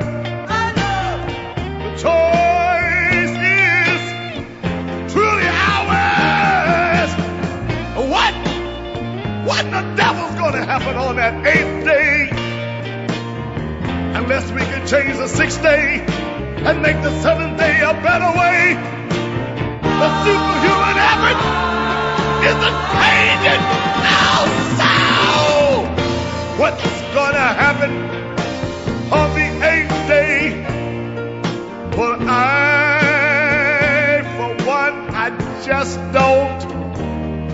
[1.84, 4.02] The choice is
[5.14, 7.12] truly ours.
[8.10, 8.34] What?
[9.46, 12.46] What in the devil's gonna happen on that eighth day?
[14.16, 16.00] unless we can change the sixth day
[16.66, 18.74] and make the seventh day a better way.
[19.82, 21.85] The superhuman effort
[22.46, 23.64] is a changing
[24.06, 24.46] now.
[24.80, 24.94] So,
[26.62, 27.92] what's gonna happen
[29.12, 30.64] on the eighth day?
[31.98, 35.30] Well, I, for one, I
[35.66, 36.62] just don't,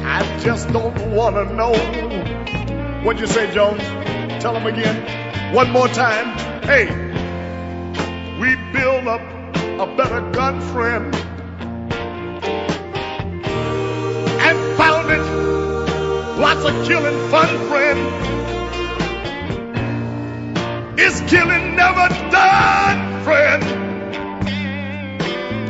[0.03, 1.73] I just don't wanna know.
[3.03, 3.83] What'd you say, Jones?
[4.43, 5.53] Tell him again.
[5.53, 6.37] One more time.
[6.63, 6.87] Hey,
[8.41, 9.21] we build up
[9.79, 11.30] a better gun friend
[16.41, 17.99] lots of killing fun friend.
[20.99, 23.63] Is killing never done, friend?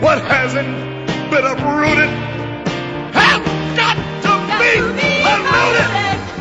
[0.02, 0.73] What hasn't
[1.30, 2.10] been uprooted
[3.11, 3.41] has
[3.76, 4.72] got to be
[5.27, 5.89] uprooted,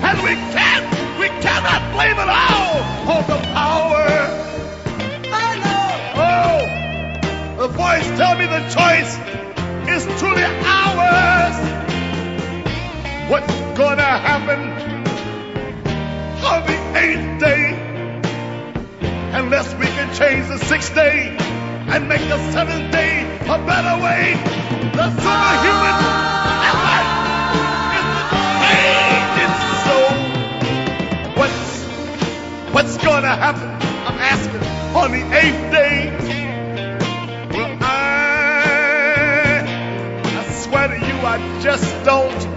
[0.07, 0.87] and we can't,
[1.19, 2.79] we cannot blame it all
[3.11, 4.07] on the power.
[6.23, 6.61] Oh,
[7.59, 9.19] the voice tell me the choice
[9.89, 10.91] is truly ours.
[13.81, 14.61] What's gonna happen
[16.45, 17.65] on the eighth day?
[19.33, 21.35] Unless we can change the sixth day
[21.89, 24.35] and make the seventh day a better way.
[24.93, 25.97] The superhuman
[26.69, 27.07] effort
[27.97, 28.25] is the
[28.61, 30.13] changing soul.
[31.39, 31.71] What's
[32.75, 33.71] what's gonna happen?
[34.07, 34.63] I'm asking
[34.95, 35.97] on the eighth day.
[37.51, 39.65] Well, I
[40.37, 42.50] I swear to you, I just don't.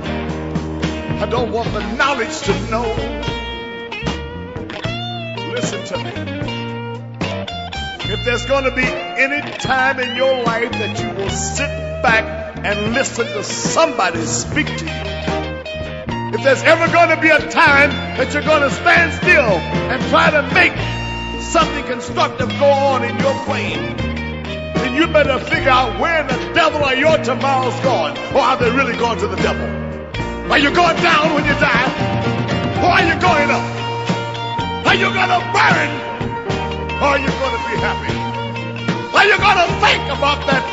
[1.24, 2.84] I don't want the knowledge to know.
[5.54, 6.12] Listen to me.
[8.12, 11.70] If there's going to be any time in your life that you will sit
[12.04, 14.92] back and listen to somebody speak to you,
[16.36, 19.60] if there's ever going to be a time that you're going to stand still
[19.94, 20.74] and try to make
[21.42, 23.96] something constructive go on in your brain,
[24.76, 28.58] then you better figure out where in the devil are your tomorrows going, or are
[28.58, 29.83] they really going to the devil?
[30.52, 31.90] Are you going down when you die,
[32.84, 33.64] or are you going up?
[34.86, 35.90] Are you going to burn,
[37.02, 38.14] or are you going to be happy?
[39.16, 40.64] Are you going to think about that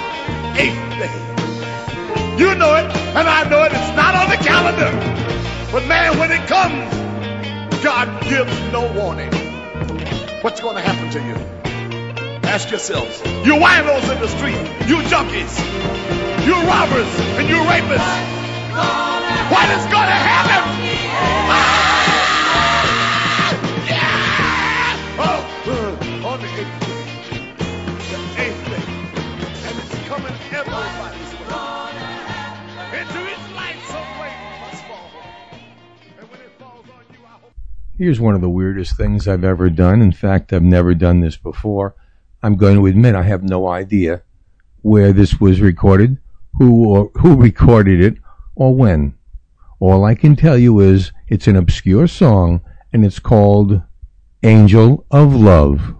[0.59, 1.17] eighth day?
[2.37, 2.85] You know it,
[3.15, 3.73] and I know it.
[3.73, 4.91] It's not on the calendar.
[5.71, 6.93] But man, when it comes,
[7.83, 9.33] God gives no warning.
[10.43, 11.37] What's going to happen to you?
[12.43, 13.21] Ask yourselves.
[13.47, 15.55] You winos in the street, you junkies,
[16.45, 18.40] you robbers, and you rapists.
[18.71, 20.63] What is going to happen?
[21.51, 21.91] Ah!
[25.19, 25.43] Oh,
[26.29, 26.37] I
[37.99, 40.01] Here's one of the weirdest things I've ever done.
[40.01, 41.95] In fact, I've never done this before.
[42.43, 44.23] I'm going to admit I have no idea
[44.81, 46.17] where this was recorded,
[46.57, 48.17] who or who recorded it,
[48.55, 49.15] or when.
[49.79, 52.61] All I can tell you is it's an obscure song
[52.93, 53.83] and it's called
[54.43, 55.95] Angel of Love.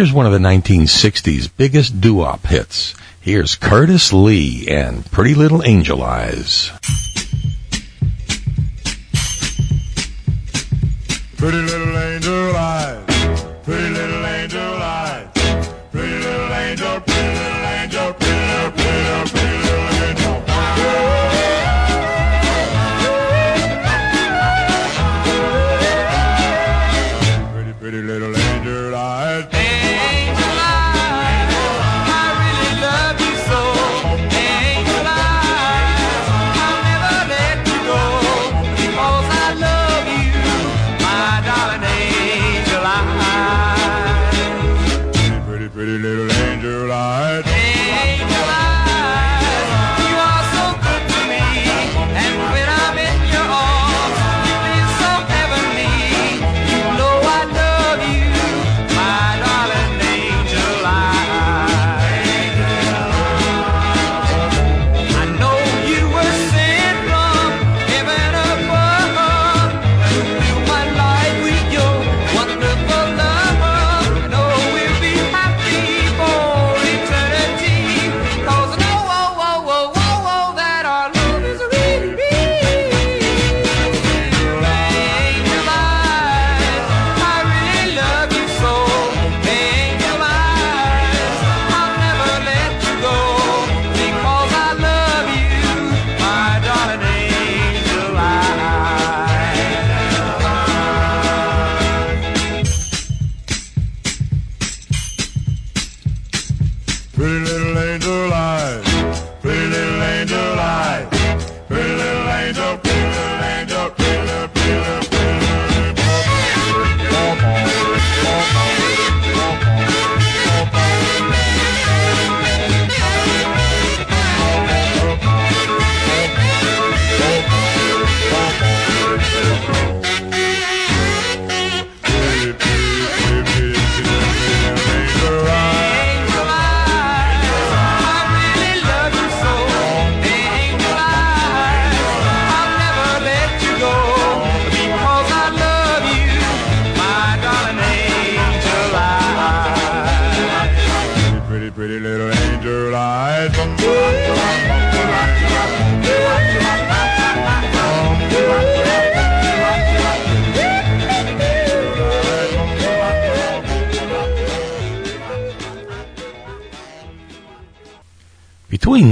[0.00, 2.94] Here's one of the 1960s biggest doo-wop hits.
[3.20, 6.70] Here's Curtis Lee and Pretty Little Angel Eyes.
[11.36, 14.09] Pretty little angel eyes, pretty little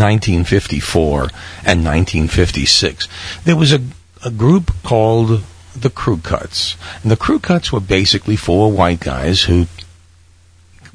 [0.08, 1.20] 1954
[1.66, 3.08] and 1956,
[3.44, 3.80] there was a,
[4.24, 5.42] a group called
[5.76, 6.76] the Crew Cuts.
[7.02, 9.66] And the Crew Cuts were basically four white guys who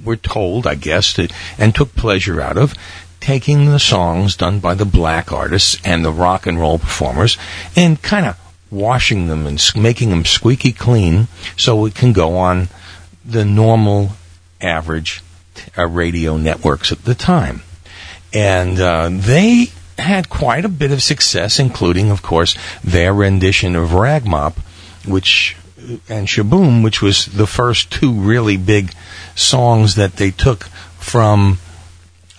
[0.04, 2.74] were told, I guess, to, and took pleasure out of
[3.20, 7.38] taking the songs done by the black artists and the rock and roll performers
[7.76, 8.38] and kind of
[8.70, 12.68] washing them and making them squeaky clean so it can go on
[13.24, 14.12] the normal
[14.60, 15.22] average
[15.78, 17.62] uh, radio networks at the time.
[18.34, 23.90] And uh, they had quite a bit of success, including, of course, their rendition of
[23.90, 24.58] Ragmop,
[25.08, 25.56] which
[26.10, 28.94] and Sh-Boom, which was the first two really big
[29.36, 30.64] songs that they took
[30.98, 31.60] from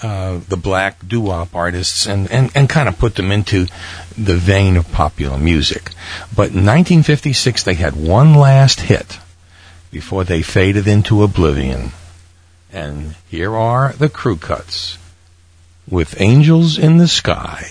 [0.02, 3.66] uh, the black doo-wop artists and, and, and kind of put them into
[4.16, 5.90] the vein of popular music.
[6.34, 9.18] But in 1956, they had one last hit
[9.90, 11.92] before they faded into oblivion.
[12.72, 14.98] And here are the crew cuts
[15.90, 17.66] with Angels in the Sky.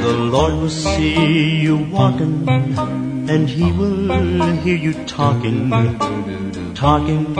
[0.00, 2.48] The Lord will see you walking,
[3.28, 4.08] and He will
[4.58, 5.70] hear you talking,
[6.74, 7.34] talking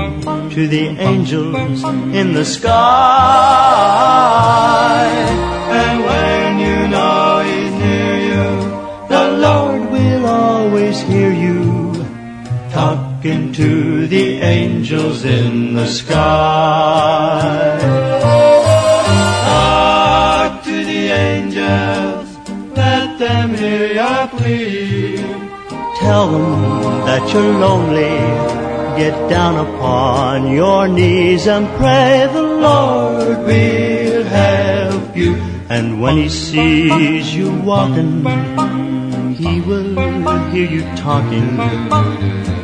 [0.51, 1.83] to the angels
[2.15, 3.91] in the sky.
[5.71, 8.47] And when you know He's near you,
[9.09, 11.61] the Lord will always hear you
[12.71, 17.79] talking to the angels in the sky.
[19.47, 22.29] Talk to the angels,
[22.77, 25.17] let them hear your plea.
[26.01, 28.19] Tell them that you're lonely.
[28.97, 35.50] Get down upon your knees and pray the Lord will help you.
[35.71, 38.27] And when He sees you walking,
[39.37, 39.95] He will
[40.51, 41.57] hear you talking,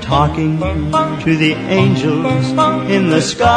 [0.01, 2.51] talking to the angels
[2.91, 3.53] in the sky.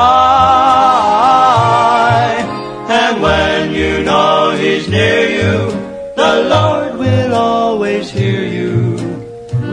[2.90, 5.72] And when you know He's near you,
[6.16, 8.98] the Lord will always hear you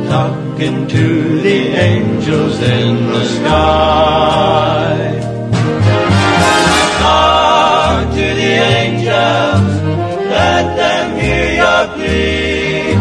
[0.08, 5.25] talking to the angels in the sky.
[7.86, 9.74] Talk to the angels,
[10.34, 12.94] let them hear your plea.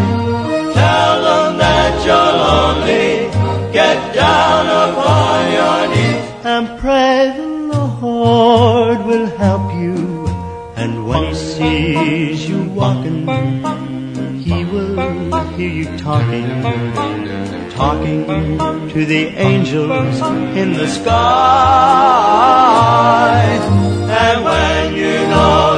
[0.80, 3.10] Tell them that you're lonely,
[3.74, 7.48] get down upon your knees and pray the
[8.00, 10.28] Lord will help you.
[10.76, 13.26] And when He sees you walking,
[14.46, 16.48] He will hear you talking,
[17.76, 18.26] talking
[18.90, 20.22] to the angels
[20.56, 21.16] in the sky.
[24.10, 25.75] And when you know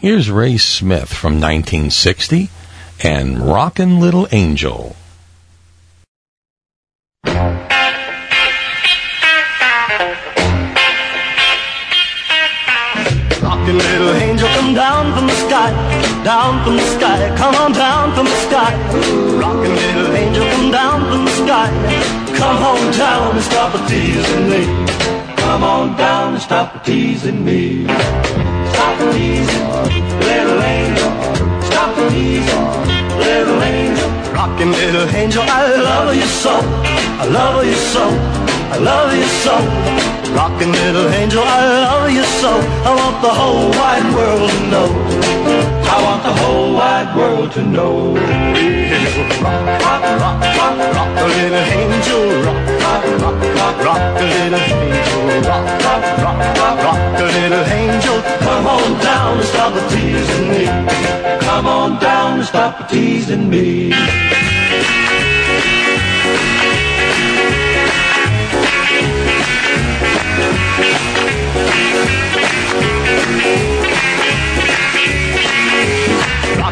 [0.00, 2.48] Here's Ray Smith from 1960
[3.04, 4.96] and Rockin' Little Angel.
[7.26, 7.68] Rockin'
[13.76, 15.70] little angel, come down from the sky,
[16.24, 18.72] down from the sky, come on down from the sky.
[19.38, 21.68] Rockin' little angel, come down from the sky,
[22.38, 24.64] come on down and stop teasing me.
[25.36, 27.86] Come on down and stop teasing me.
[28.80, 29.66] Stop a teasing,
[30.24, 31.10] little angel.
[31.68, 32.64] Stop a teasing,
[33.18, 34.08] little angel.
[34.32, 36.54] Rockin' little angel, I love you so.
[37.20, 38.04] I love you so.
[38.72, 39.54] I love you so.
[40.34, 42.52] Rockin' little angel, I love you so.
[42.88, 45.79] I want the whole wide world to know.
[46.00, 48.14] I want the whole wide world to know.
[48.14, 48.32] Rock,
[49.84, 52.24] rock, rock, rock, rock, a little angel.
[52.40, 55.22] Rock, rock, rock, rock, rock, a little angel.
[55.44, 58.16] Rock, rock, rock, rock, rock, a little angel.
[58.40, 60.64] Come on down and stop teasing me.
[61.44, 63.92] Come on down and stop teasing me.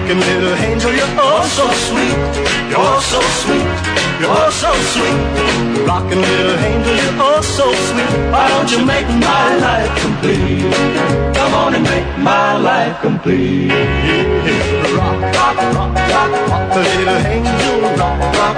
[0.09, 2.17] Rockin' little angel, you're oh so sweet.
[2.73, 3.69] You're so sweet.
[4.25, 5.85] You're so sweet.
[5.85, 8.33] Rockin' little angel, you're oh so sweet.
[8.33, 10.65] Why don't you make my life complete?
[11.37, 13.69] Come on and make my life complete.
[14.97, 17.77] Rock, rock, rock, rock, rock, a little angel.
[18.01, 18.57] Rock, rock,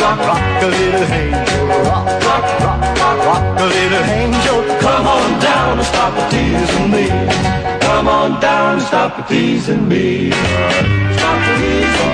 [0.00, 1.76] rock, rock, a little angel.
[1.92, 4.58] Rock, rock, rock, rock, rock, little angel.
[4.80, 7.55] Come on down and stop teasing me.
[7.96, 10.30] Come on down stop teasing me.
[10.30, 12.12] Stop teasing,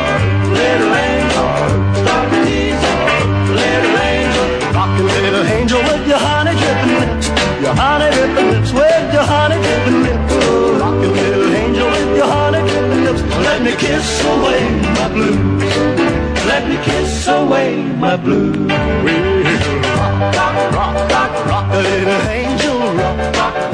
[0.54, 1.48] little angel.
[2.00, 2.30] Stop
[3.50, 4.46] little angel.
[5.02, 7.26] Little angel with your honey lips.
[7.64, 9.58] Your honey lips with your honey
[10.06, 10.34] lips.
[11.18, 12.62] Little angel with your honey
[13.02, 13.22] lips.
[13.42, 14.62] Let me kiss away
[14.98, 15.64] my blues.
[16.46, 18.70] Let me kiss away my blues.
[19.98, 22.78] Rock, rock, rock, rock, rock, little angel.
[22.78, 23.71] Rock, rock,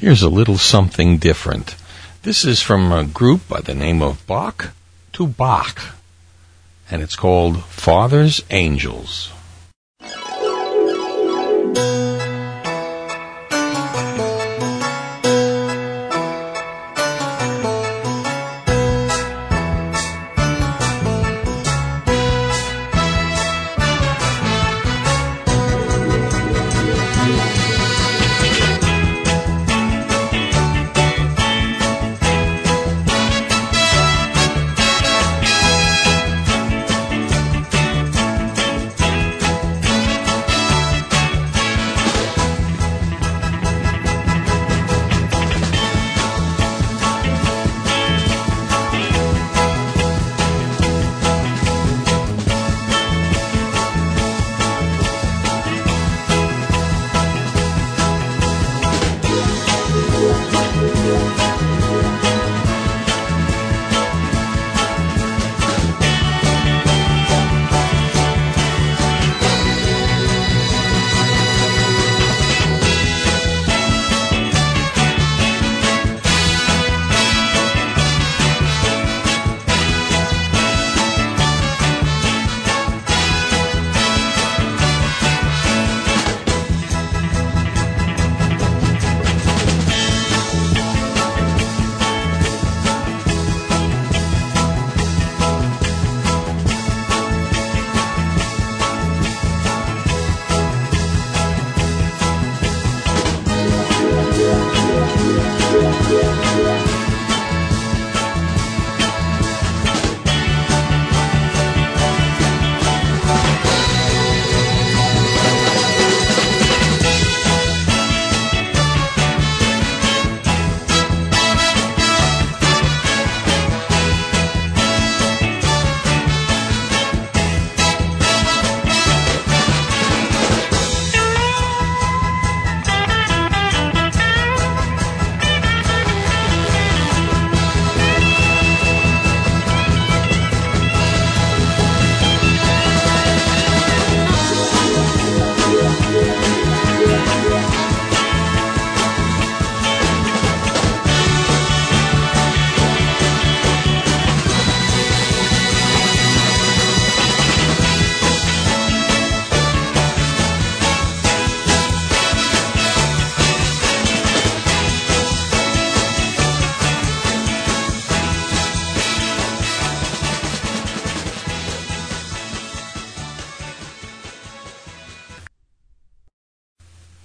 [0.00, 1.76] Here's a little something different.
[2.22, 4.70] This is from a group by the name of Bok
[5.12, 5.94] to Bach,
[6.90, 9.30] and it's called Father's Angels.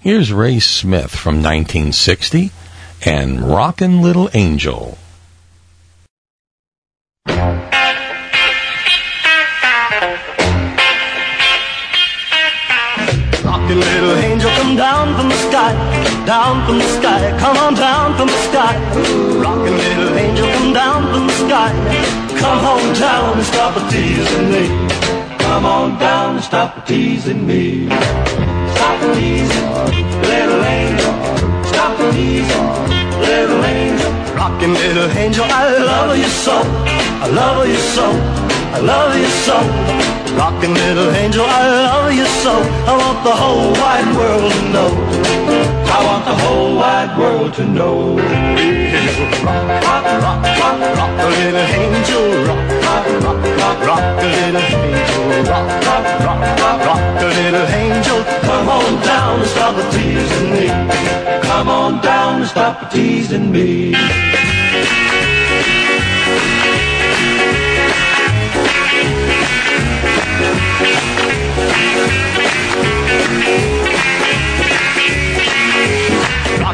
[0.06, 2.52] Here's Ray Smith from 1960
[3.04, 4.96] and Rockin' Little Angel.
[7.26, 7.58] Rockin'
[13.80, 15.72] little angel, come down from the sky,
[16.24, 18.78] down from the sky, come on down from the sky.
[19.42, 21.72] Rockin' little angel, come down from the sky,
[22.38, 24.68] come on down and stop teasing me.
[25.38, 27.88] Come on down and stop teasing me.
[29.06, 31.12] Little angel.
[31.64, 32.66] Stop little angel.
[34.66, 36.56] Little angel, I love you so.
[37.22, 38.06] I love you so.
[38.74, 39.56] I love you so.
[40.36, 42.54] Rockin' little angel, I love you so.
[42.86, 45.85] I want the whole wide world to know.
[45.96, 48.18] I want the whole wide world to know.
[48.18, 48.52] Rock,
[49.80, 52.24] rock, rock, rock, rock, a little angel.
[52.48, 55.24] Rock, rock, rock, rock, rock, a little angel.
[55.50, 58.20] Rock, rock, rock, rock, rock, a little angel.
[58.44, 60.66] Come on down and stop teasing me.
[61.48, 64.45] Come on down and stop teasing me.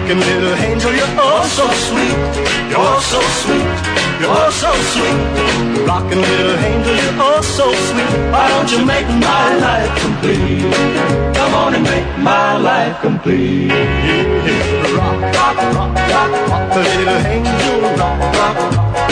[0.02, 2.18] Rockin' little angel, you're oh so sweet.
[2.74, 3.70] You're so sweet.
[4.18, 5.86] You're so sweet.
[5.86, 8.10] Rockin' little angel, you're oh so sweet.
[8.34, 10.74] Why don't you make my life complete?
[11.38, 13.70] Come on and make my life complete.
[13.70, 14.98] Yeah.
[14.98, 17.76] Rock, rock, rock, rock, rock, a little angel.
[18.02, 18.58] Rock, rock,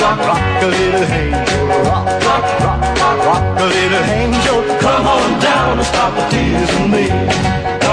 [0.03, 1.47] rock, rock, a little angel.
[1.87, 4.59] Rock, rock, rock, rock, rock, little angel.
[4.83, 7.49] Come on down and stop the teasing me.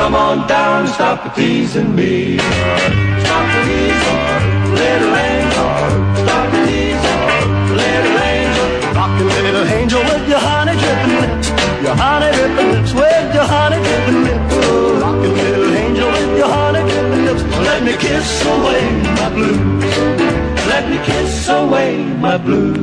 [0.08, 2.38] Come on down and stop the teasing me.
[2.40, 4.24] Stop the teasing,
[4.80, 5.70] little angel.
[6.24, 7.22] Stop the teasing,
[7.76, 8.68] little angel.
[8.96, 11.48] Rockin' little angel with your honey drippin' lips.
[11.84, 14.56] Your honey drippin' lips with your honey drippin' lips.
[15.04, 17.44] Rockin' little angel with your honey drippin' lips.
[17.68, 18.84] Let me kiss away
[19.20, 19.84] my blues.
[20.72, 22.80] Let me kiss away my blues.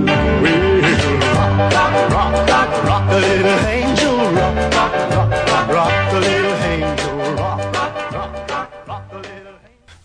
[1.40, 4.14] Rock, rock, rock, rock, rock, a little angel.
[4.36, 6.63] Rock, rock, rock, rock, rock, a little angel.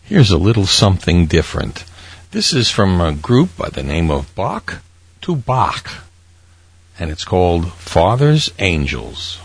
[0.09, 1.85] Here's a little something different.
[2.31, 4.81] This is from a group by the name of Bok
[5.21, 6.03] to Bach,
[6.97, 9.39] and it's called Father's Angels.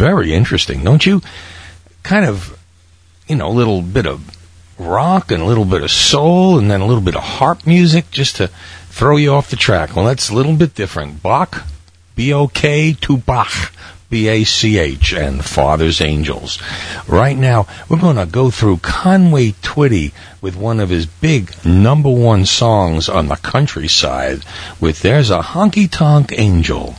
[0.00, 1.20] Very interesting, don't you?
[2.02, 2.58] Kind of,
[3.28, 4.34] you know, a little bit of
[4.78, 8.10] rock and a little bit of soul, and then a little bit of harp music,
[8.10, 8.46] just to
[8.88, 9.94] throw you off the track.
[9.94, 11.22] Well, that's a little bit different.
[11.22, 11.64] Bok,
[12.16, 13.74] B O K to Bach,
[14.08, 16.58] B A C H, and Father's Angels.
[17.06, 22.08] Right now, we're going to go through Conway Twitty with one of his big number
[22.08, 24.46] one songs on the countryside
[24.80, 26.94] with There's a Honky Tonk Angel.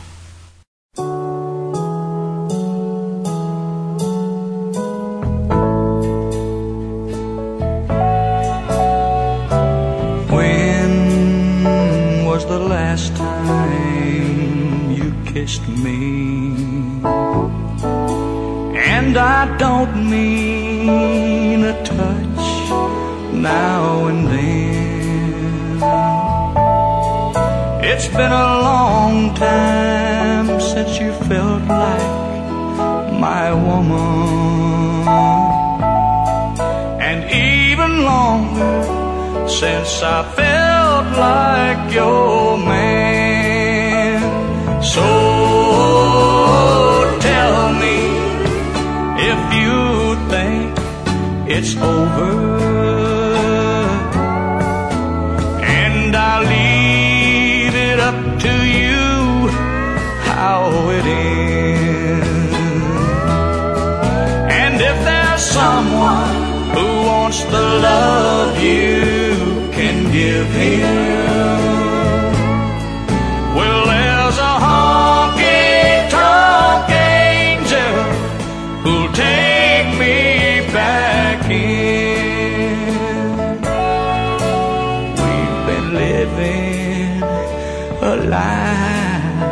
[88.02, 89.50] alive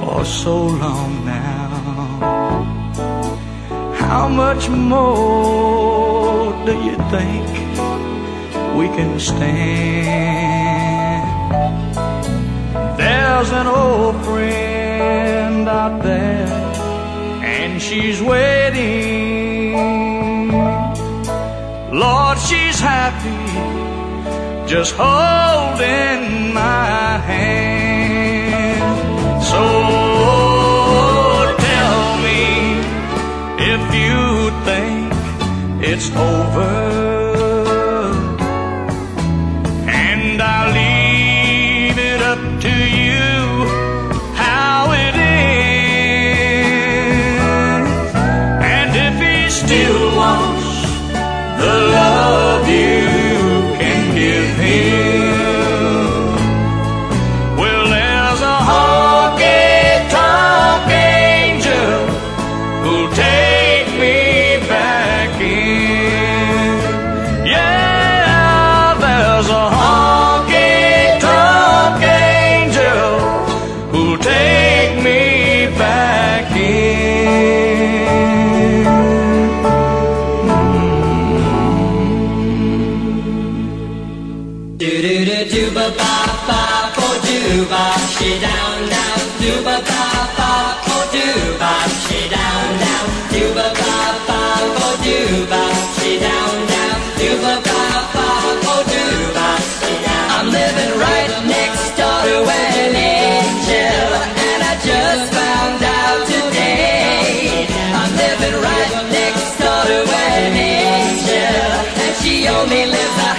[0.00, 1.70] for so long now.
[3.96, 7.46] How much more do you think
[8.76, 9.62] we can stand?
[12.98, 16.46] There's an old friend out there,
[17.42, 19.72] and she's waiting.
[21.90, 23.11] Lord, she's happy
[24.72, 28.80] just holding my hand.
[29.44, 29.62] So
[31.68, 32.42] tell me
[33.72, 35.12] if you think
[35.86, 37.21] it's over.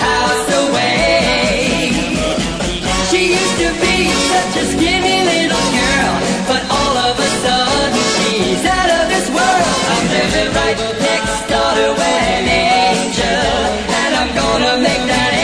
[0.07, 1.91] house away.
[3.09, 6.13] She used to be such a skinny little girl,
[6.49, 9.75] but all of a sudden she's out of this world.
[9.93, 10.05] I'm
[10.59, 10.77] right
[11.07, 13.51] next daughter, an angel,
[14.01, 15.42] and I'm gonna make that.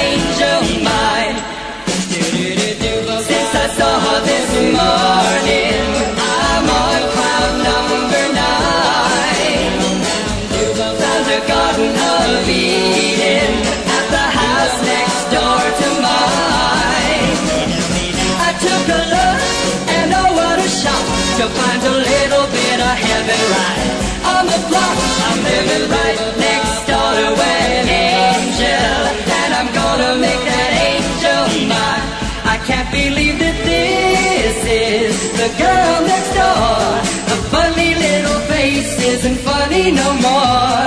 [21.49, 23.89] I'll find a little bit of heaven right
[24.37, 24.97] on the block.
[25.25, 29.01] I'm living right next door to an angel,
[29.33, 32.05] and I'm gonna make that angel mine.
[32.45, 36.85] I can't believe that this is the girl next door.
[37.33, 40.85] The funny little face isn't funny no more.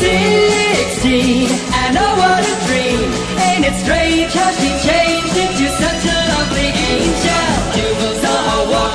[0.00, 1.52] Sixteen,
[1.84, 3.08] and oh what a dream!
[3.44, 4.97] Ain't it strange how she changed?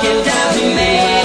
[0.06, 1.23] and I'll be.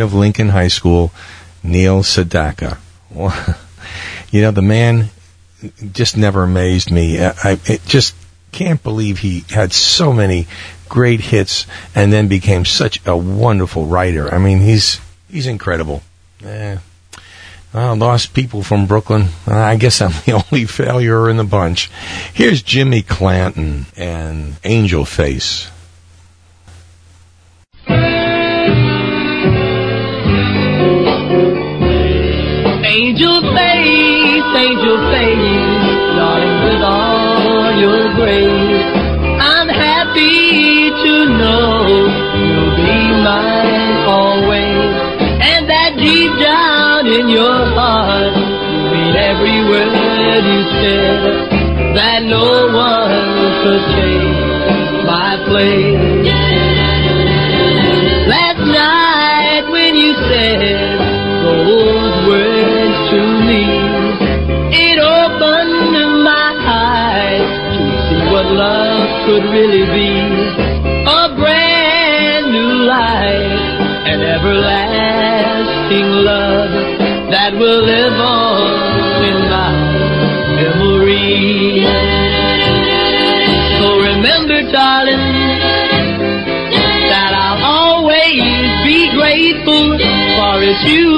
[0.00, 1.12] of Lincoln High School,
[1.62, 2.78] Neil Sedaka.
[4.30, 5.10] You know, the man
[5.92, 7.22] just never amazed me.
[7.22, 7.32] I,
[7.64, 8.16] I just
[8.50, 10.48] can't believe he had so many
[10.88, 14.34] great hits and then became such a wonderful writer.
[14.34, 15.00] I mean, he's
[15.30, 16.02] he's incredible.
[17.72, 19.28] Uh, lost people from Brooklyn.
[19.46, 21.90] Uh, I guess I'm the only failure in the bunch.
[22.32, 25.70] Here's Jimmy Clanton and Angel Face.
[32.94, 38.86] Angel face, angel face, darling, with all your grace,
[39.42, 41.90] I'm happy to know
[42.38, 44.94] you'll be mine always,
[45.42, 52.46] and that deep down in your heart, you mean every word you said, that no
[52.70, 53.10] one
[53.64, 54.38] could take
[55.04, 56.30] my place.
[58.28, 61.02] Last night when you said
[61.42, 62.53] those words
[63.14, 63.62] to me,
[64.74, 65.94] it opened
[66.26, 70.10] my eyes to see what love could really be.
[71.06, 73.62] A brand new life,
[74.10, 76.72] an everlasting love
[77.30, 78.66] that will live on
[79.30, 79.72] in my
[80.58, 81.86] memory.
[83.78, 85.22] So remember, darling,
[87.12, 88.42] that I'll always
[88.82, 89.86] be grateful
[90.34, 91.14] for it's you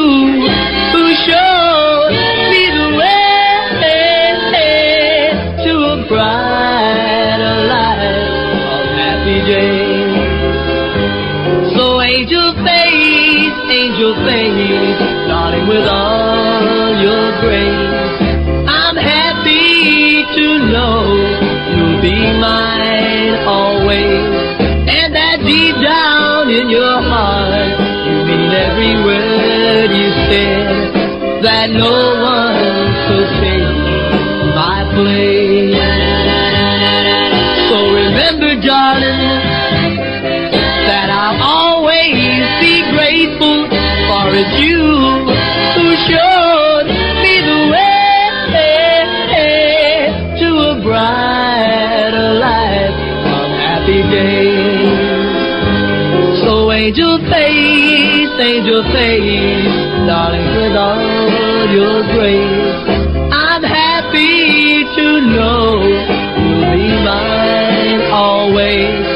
[58.37, 68.03] face, angel face, darling, with all your grace, I'm happy to know you'll be mine
[68.13, 69.07] always.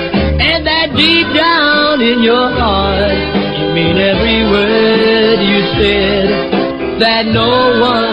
[0.41, 3.13] And that deep down in your heart,
[3.59, 8.13] you mean every word you said, that no one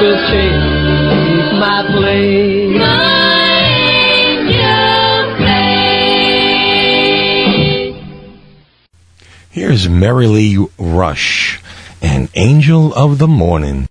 [0.00, 3.27] could take my place.
[9.78, 11.62] Here's Merrilee Rush
[12.02, 13.88] and Angel of the Morning.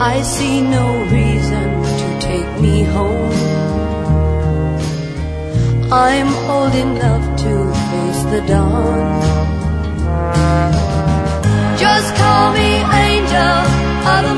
[0.00, 3.32] I see no reason to take me home.
[5.90, 7.52] I'm old enough to
[7.90, 9.20] face the dawn.
[11.78, 12.70] Just call me
[13.06, 13.58] angel
[14.12, 14.34] of the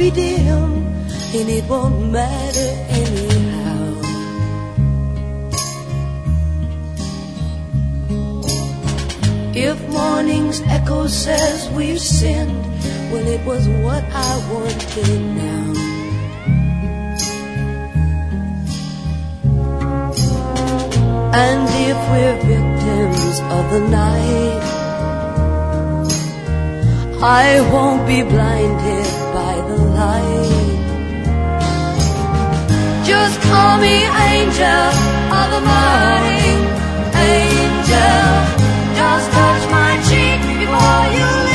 [0.00, 0.72] be dim
[1.36, 2.70] and it won't matter
[3.00, 3.84] anyhow.
[9.54, 12.64] If morning's echo says we've sinned,
[13.12, 15.66] well, it was what I wanted now.
[21.44, 24.62] And if we're victims of the night,
[27.22, 29.49] I won't be blinded by
[29.98, 30.78] light.
[33.04, 33.96] Just call me
[34.30, 34.86] angel
[35.38, 36.58] of the morning,
[37.34, 38.26] angel.
[38.98, 41.49] Just touch my cheek before you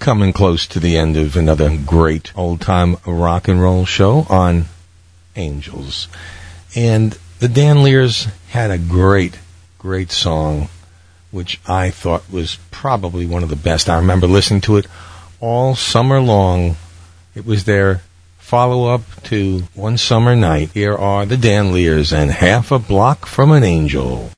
[0.00, 4.64] coming close to the end of another great old time rock and roll show on
[5.36, 6.08] Angels.
[6.74, 9.38] And the Danleers had a great,
[9.78, 10.68] great song,
[11.30, 13.88] which I thought was probably one of the best.
[13.88, 14.86] I remember listening to it
[15.38, 16.76] all summer long.
[17.34, 18.02] It was their
[18.38, 20.70] follow up to One Summer Night.
[20.72, 24.30] Here are the Danleers and Half a Block from an Angel.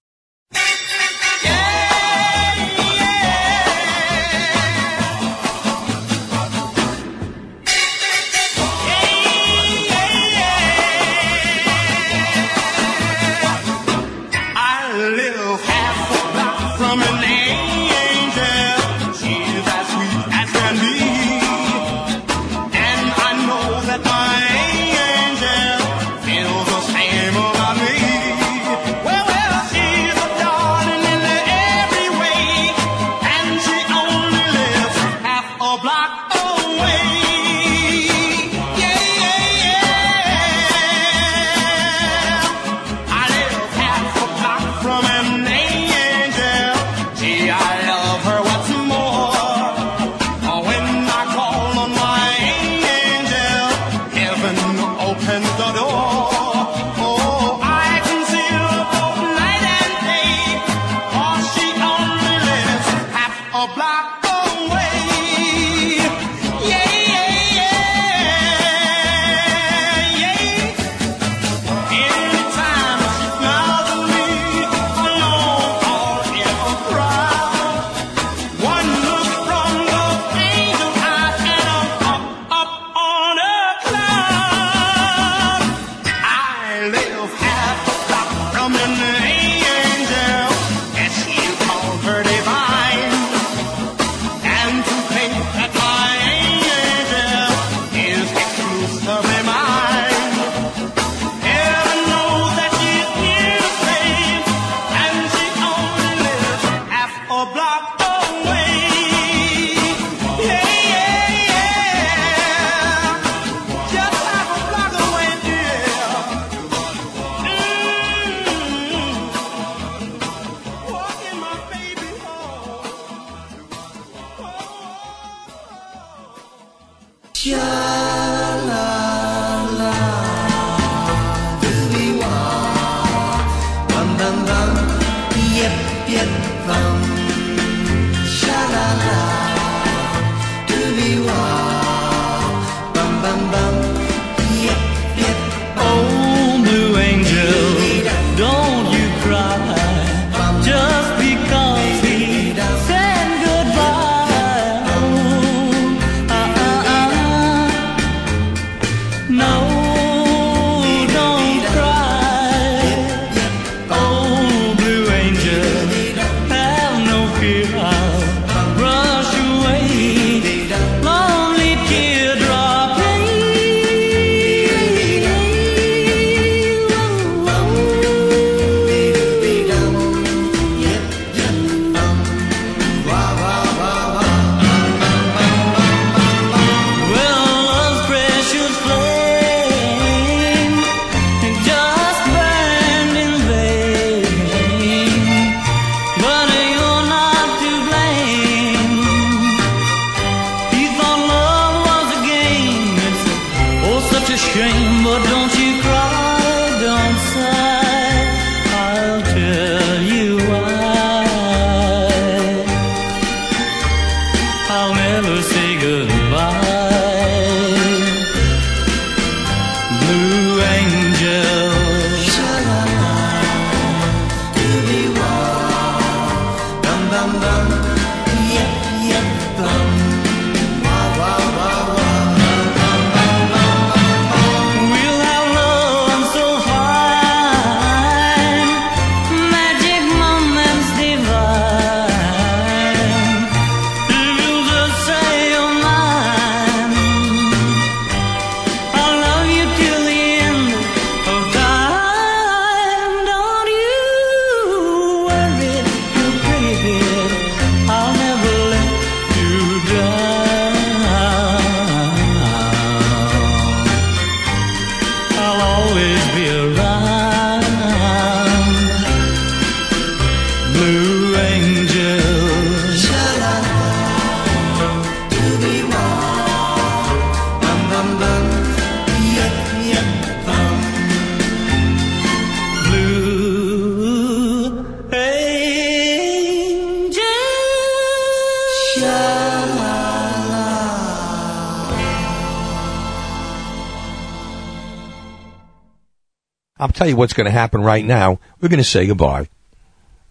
[296.82, 298.40] I'll tell you what's going to happen right now.
[298.60, 299.48] We're going to say goodbye.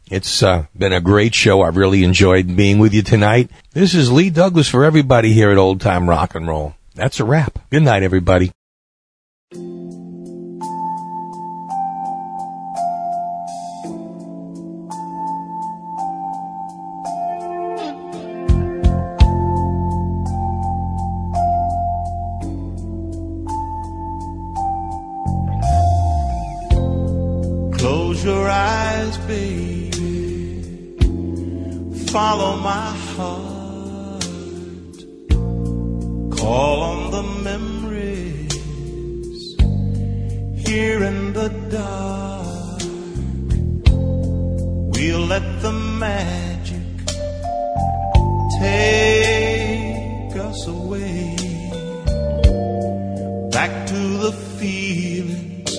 [0.10, 1.62] It's uh, been a great show.
[1.62, 3.50] I've really enjoyed being with you tonight.
[3.72, 6.76] This is Lee Douglas for everybody here at Old Time Rock and Roll.
[6.94, 7.58] That's a wrap.
[7.70, 8.52] Good night, everybody.
[28.42, 29.92] Your eyes, baby.
[32.14, 34.24] Follow my heart.
[36.40, 38.54] Call on the memories
[40.68, 42.82] here in the dark.
[44.94, 45.74] We'll let the
[46.06, 46.90] magic
[48.66, 51.36] take us away
[53.56, 55.72] back to the feelings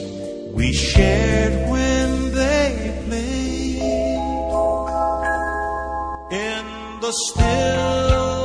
[0.59, 2.02] we shared when
[7.13, 8.42] still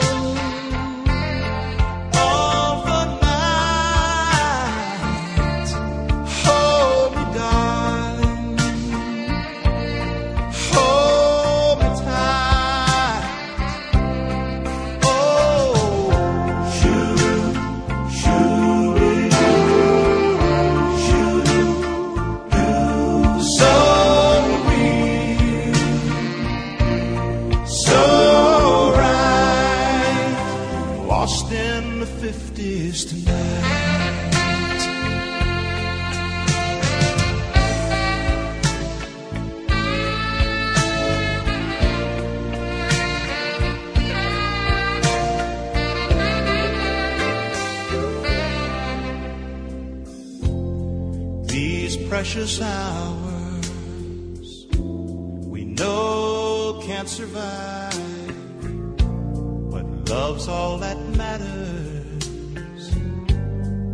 [60.48, 62.30] all that matters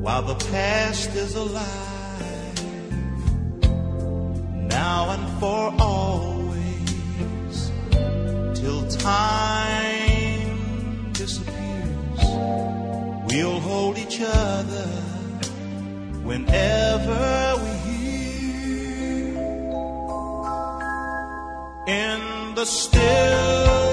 [0.01, 2.63] while the past is alive.
[4.67, 7.71] Now and for always,
[8.59, 10.51] till time
[11.13, 12.19] disappears,
[13.25, 14.87] we'll hold each other
[16.23, 19.37] whenever we hear
[21.87, 23.92] in the still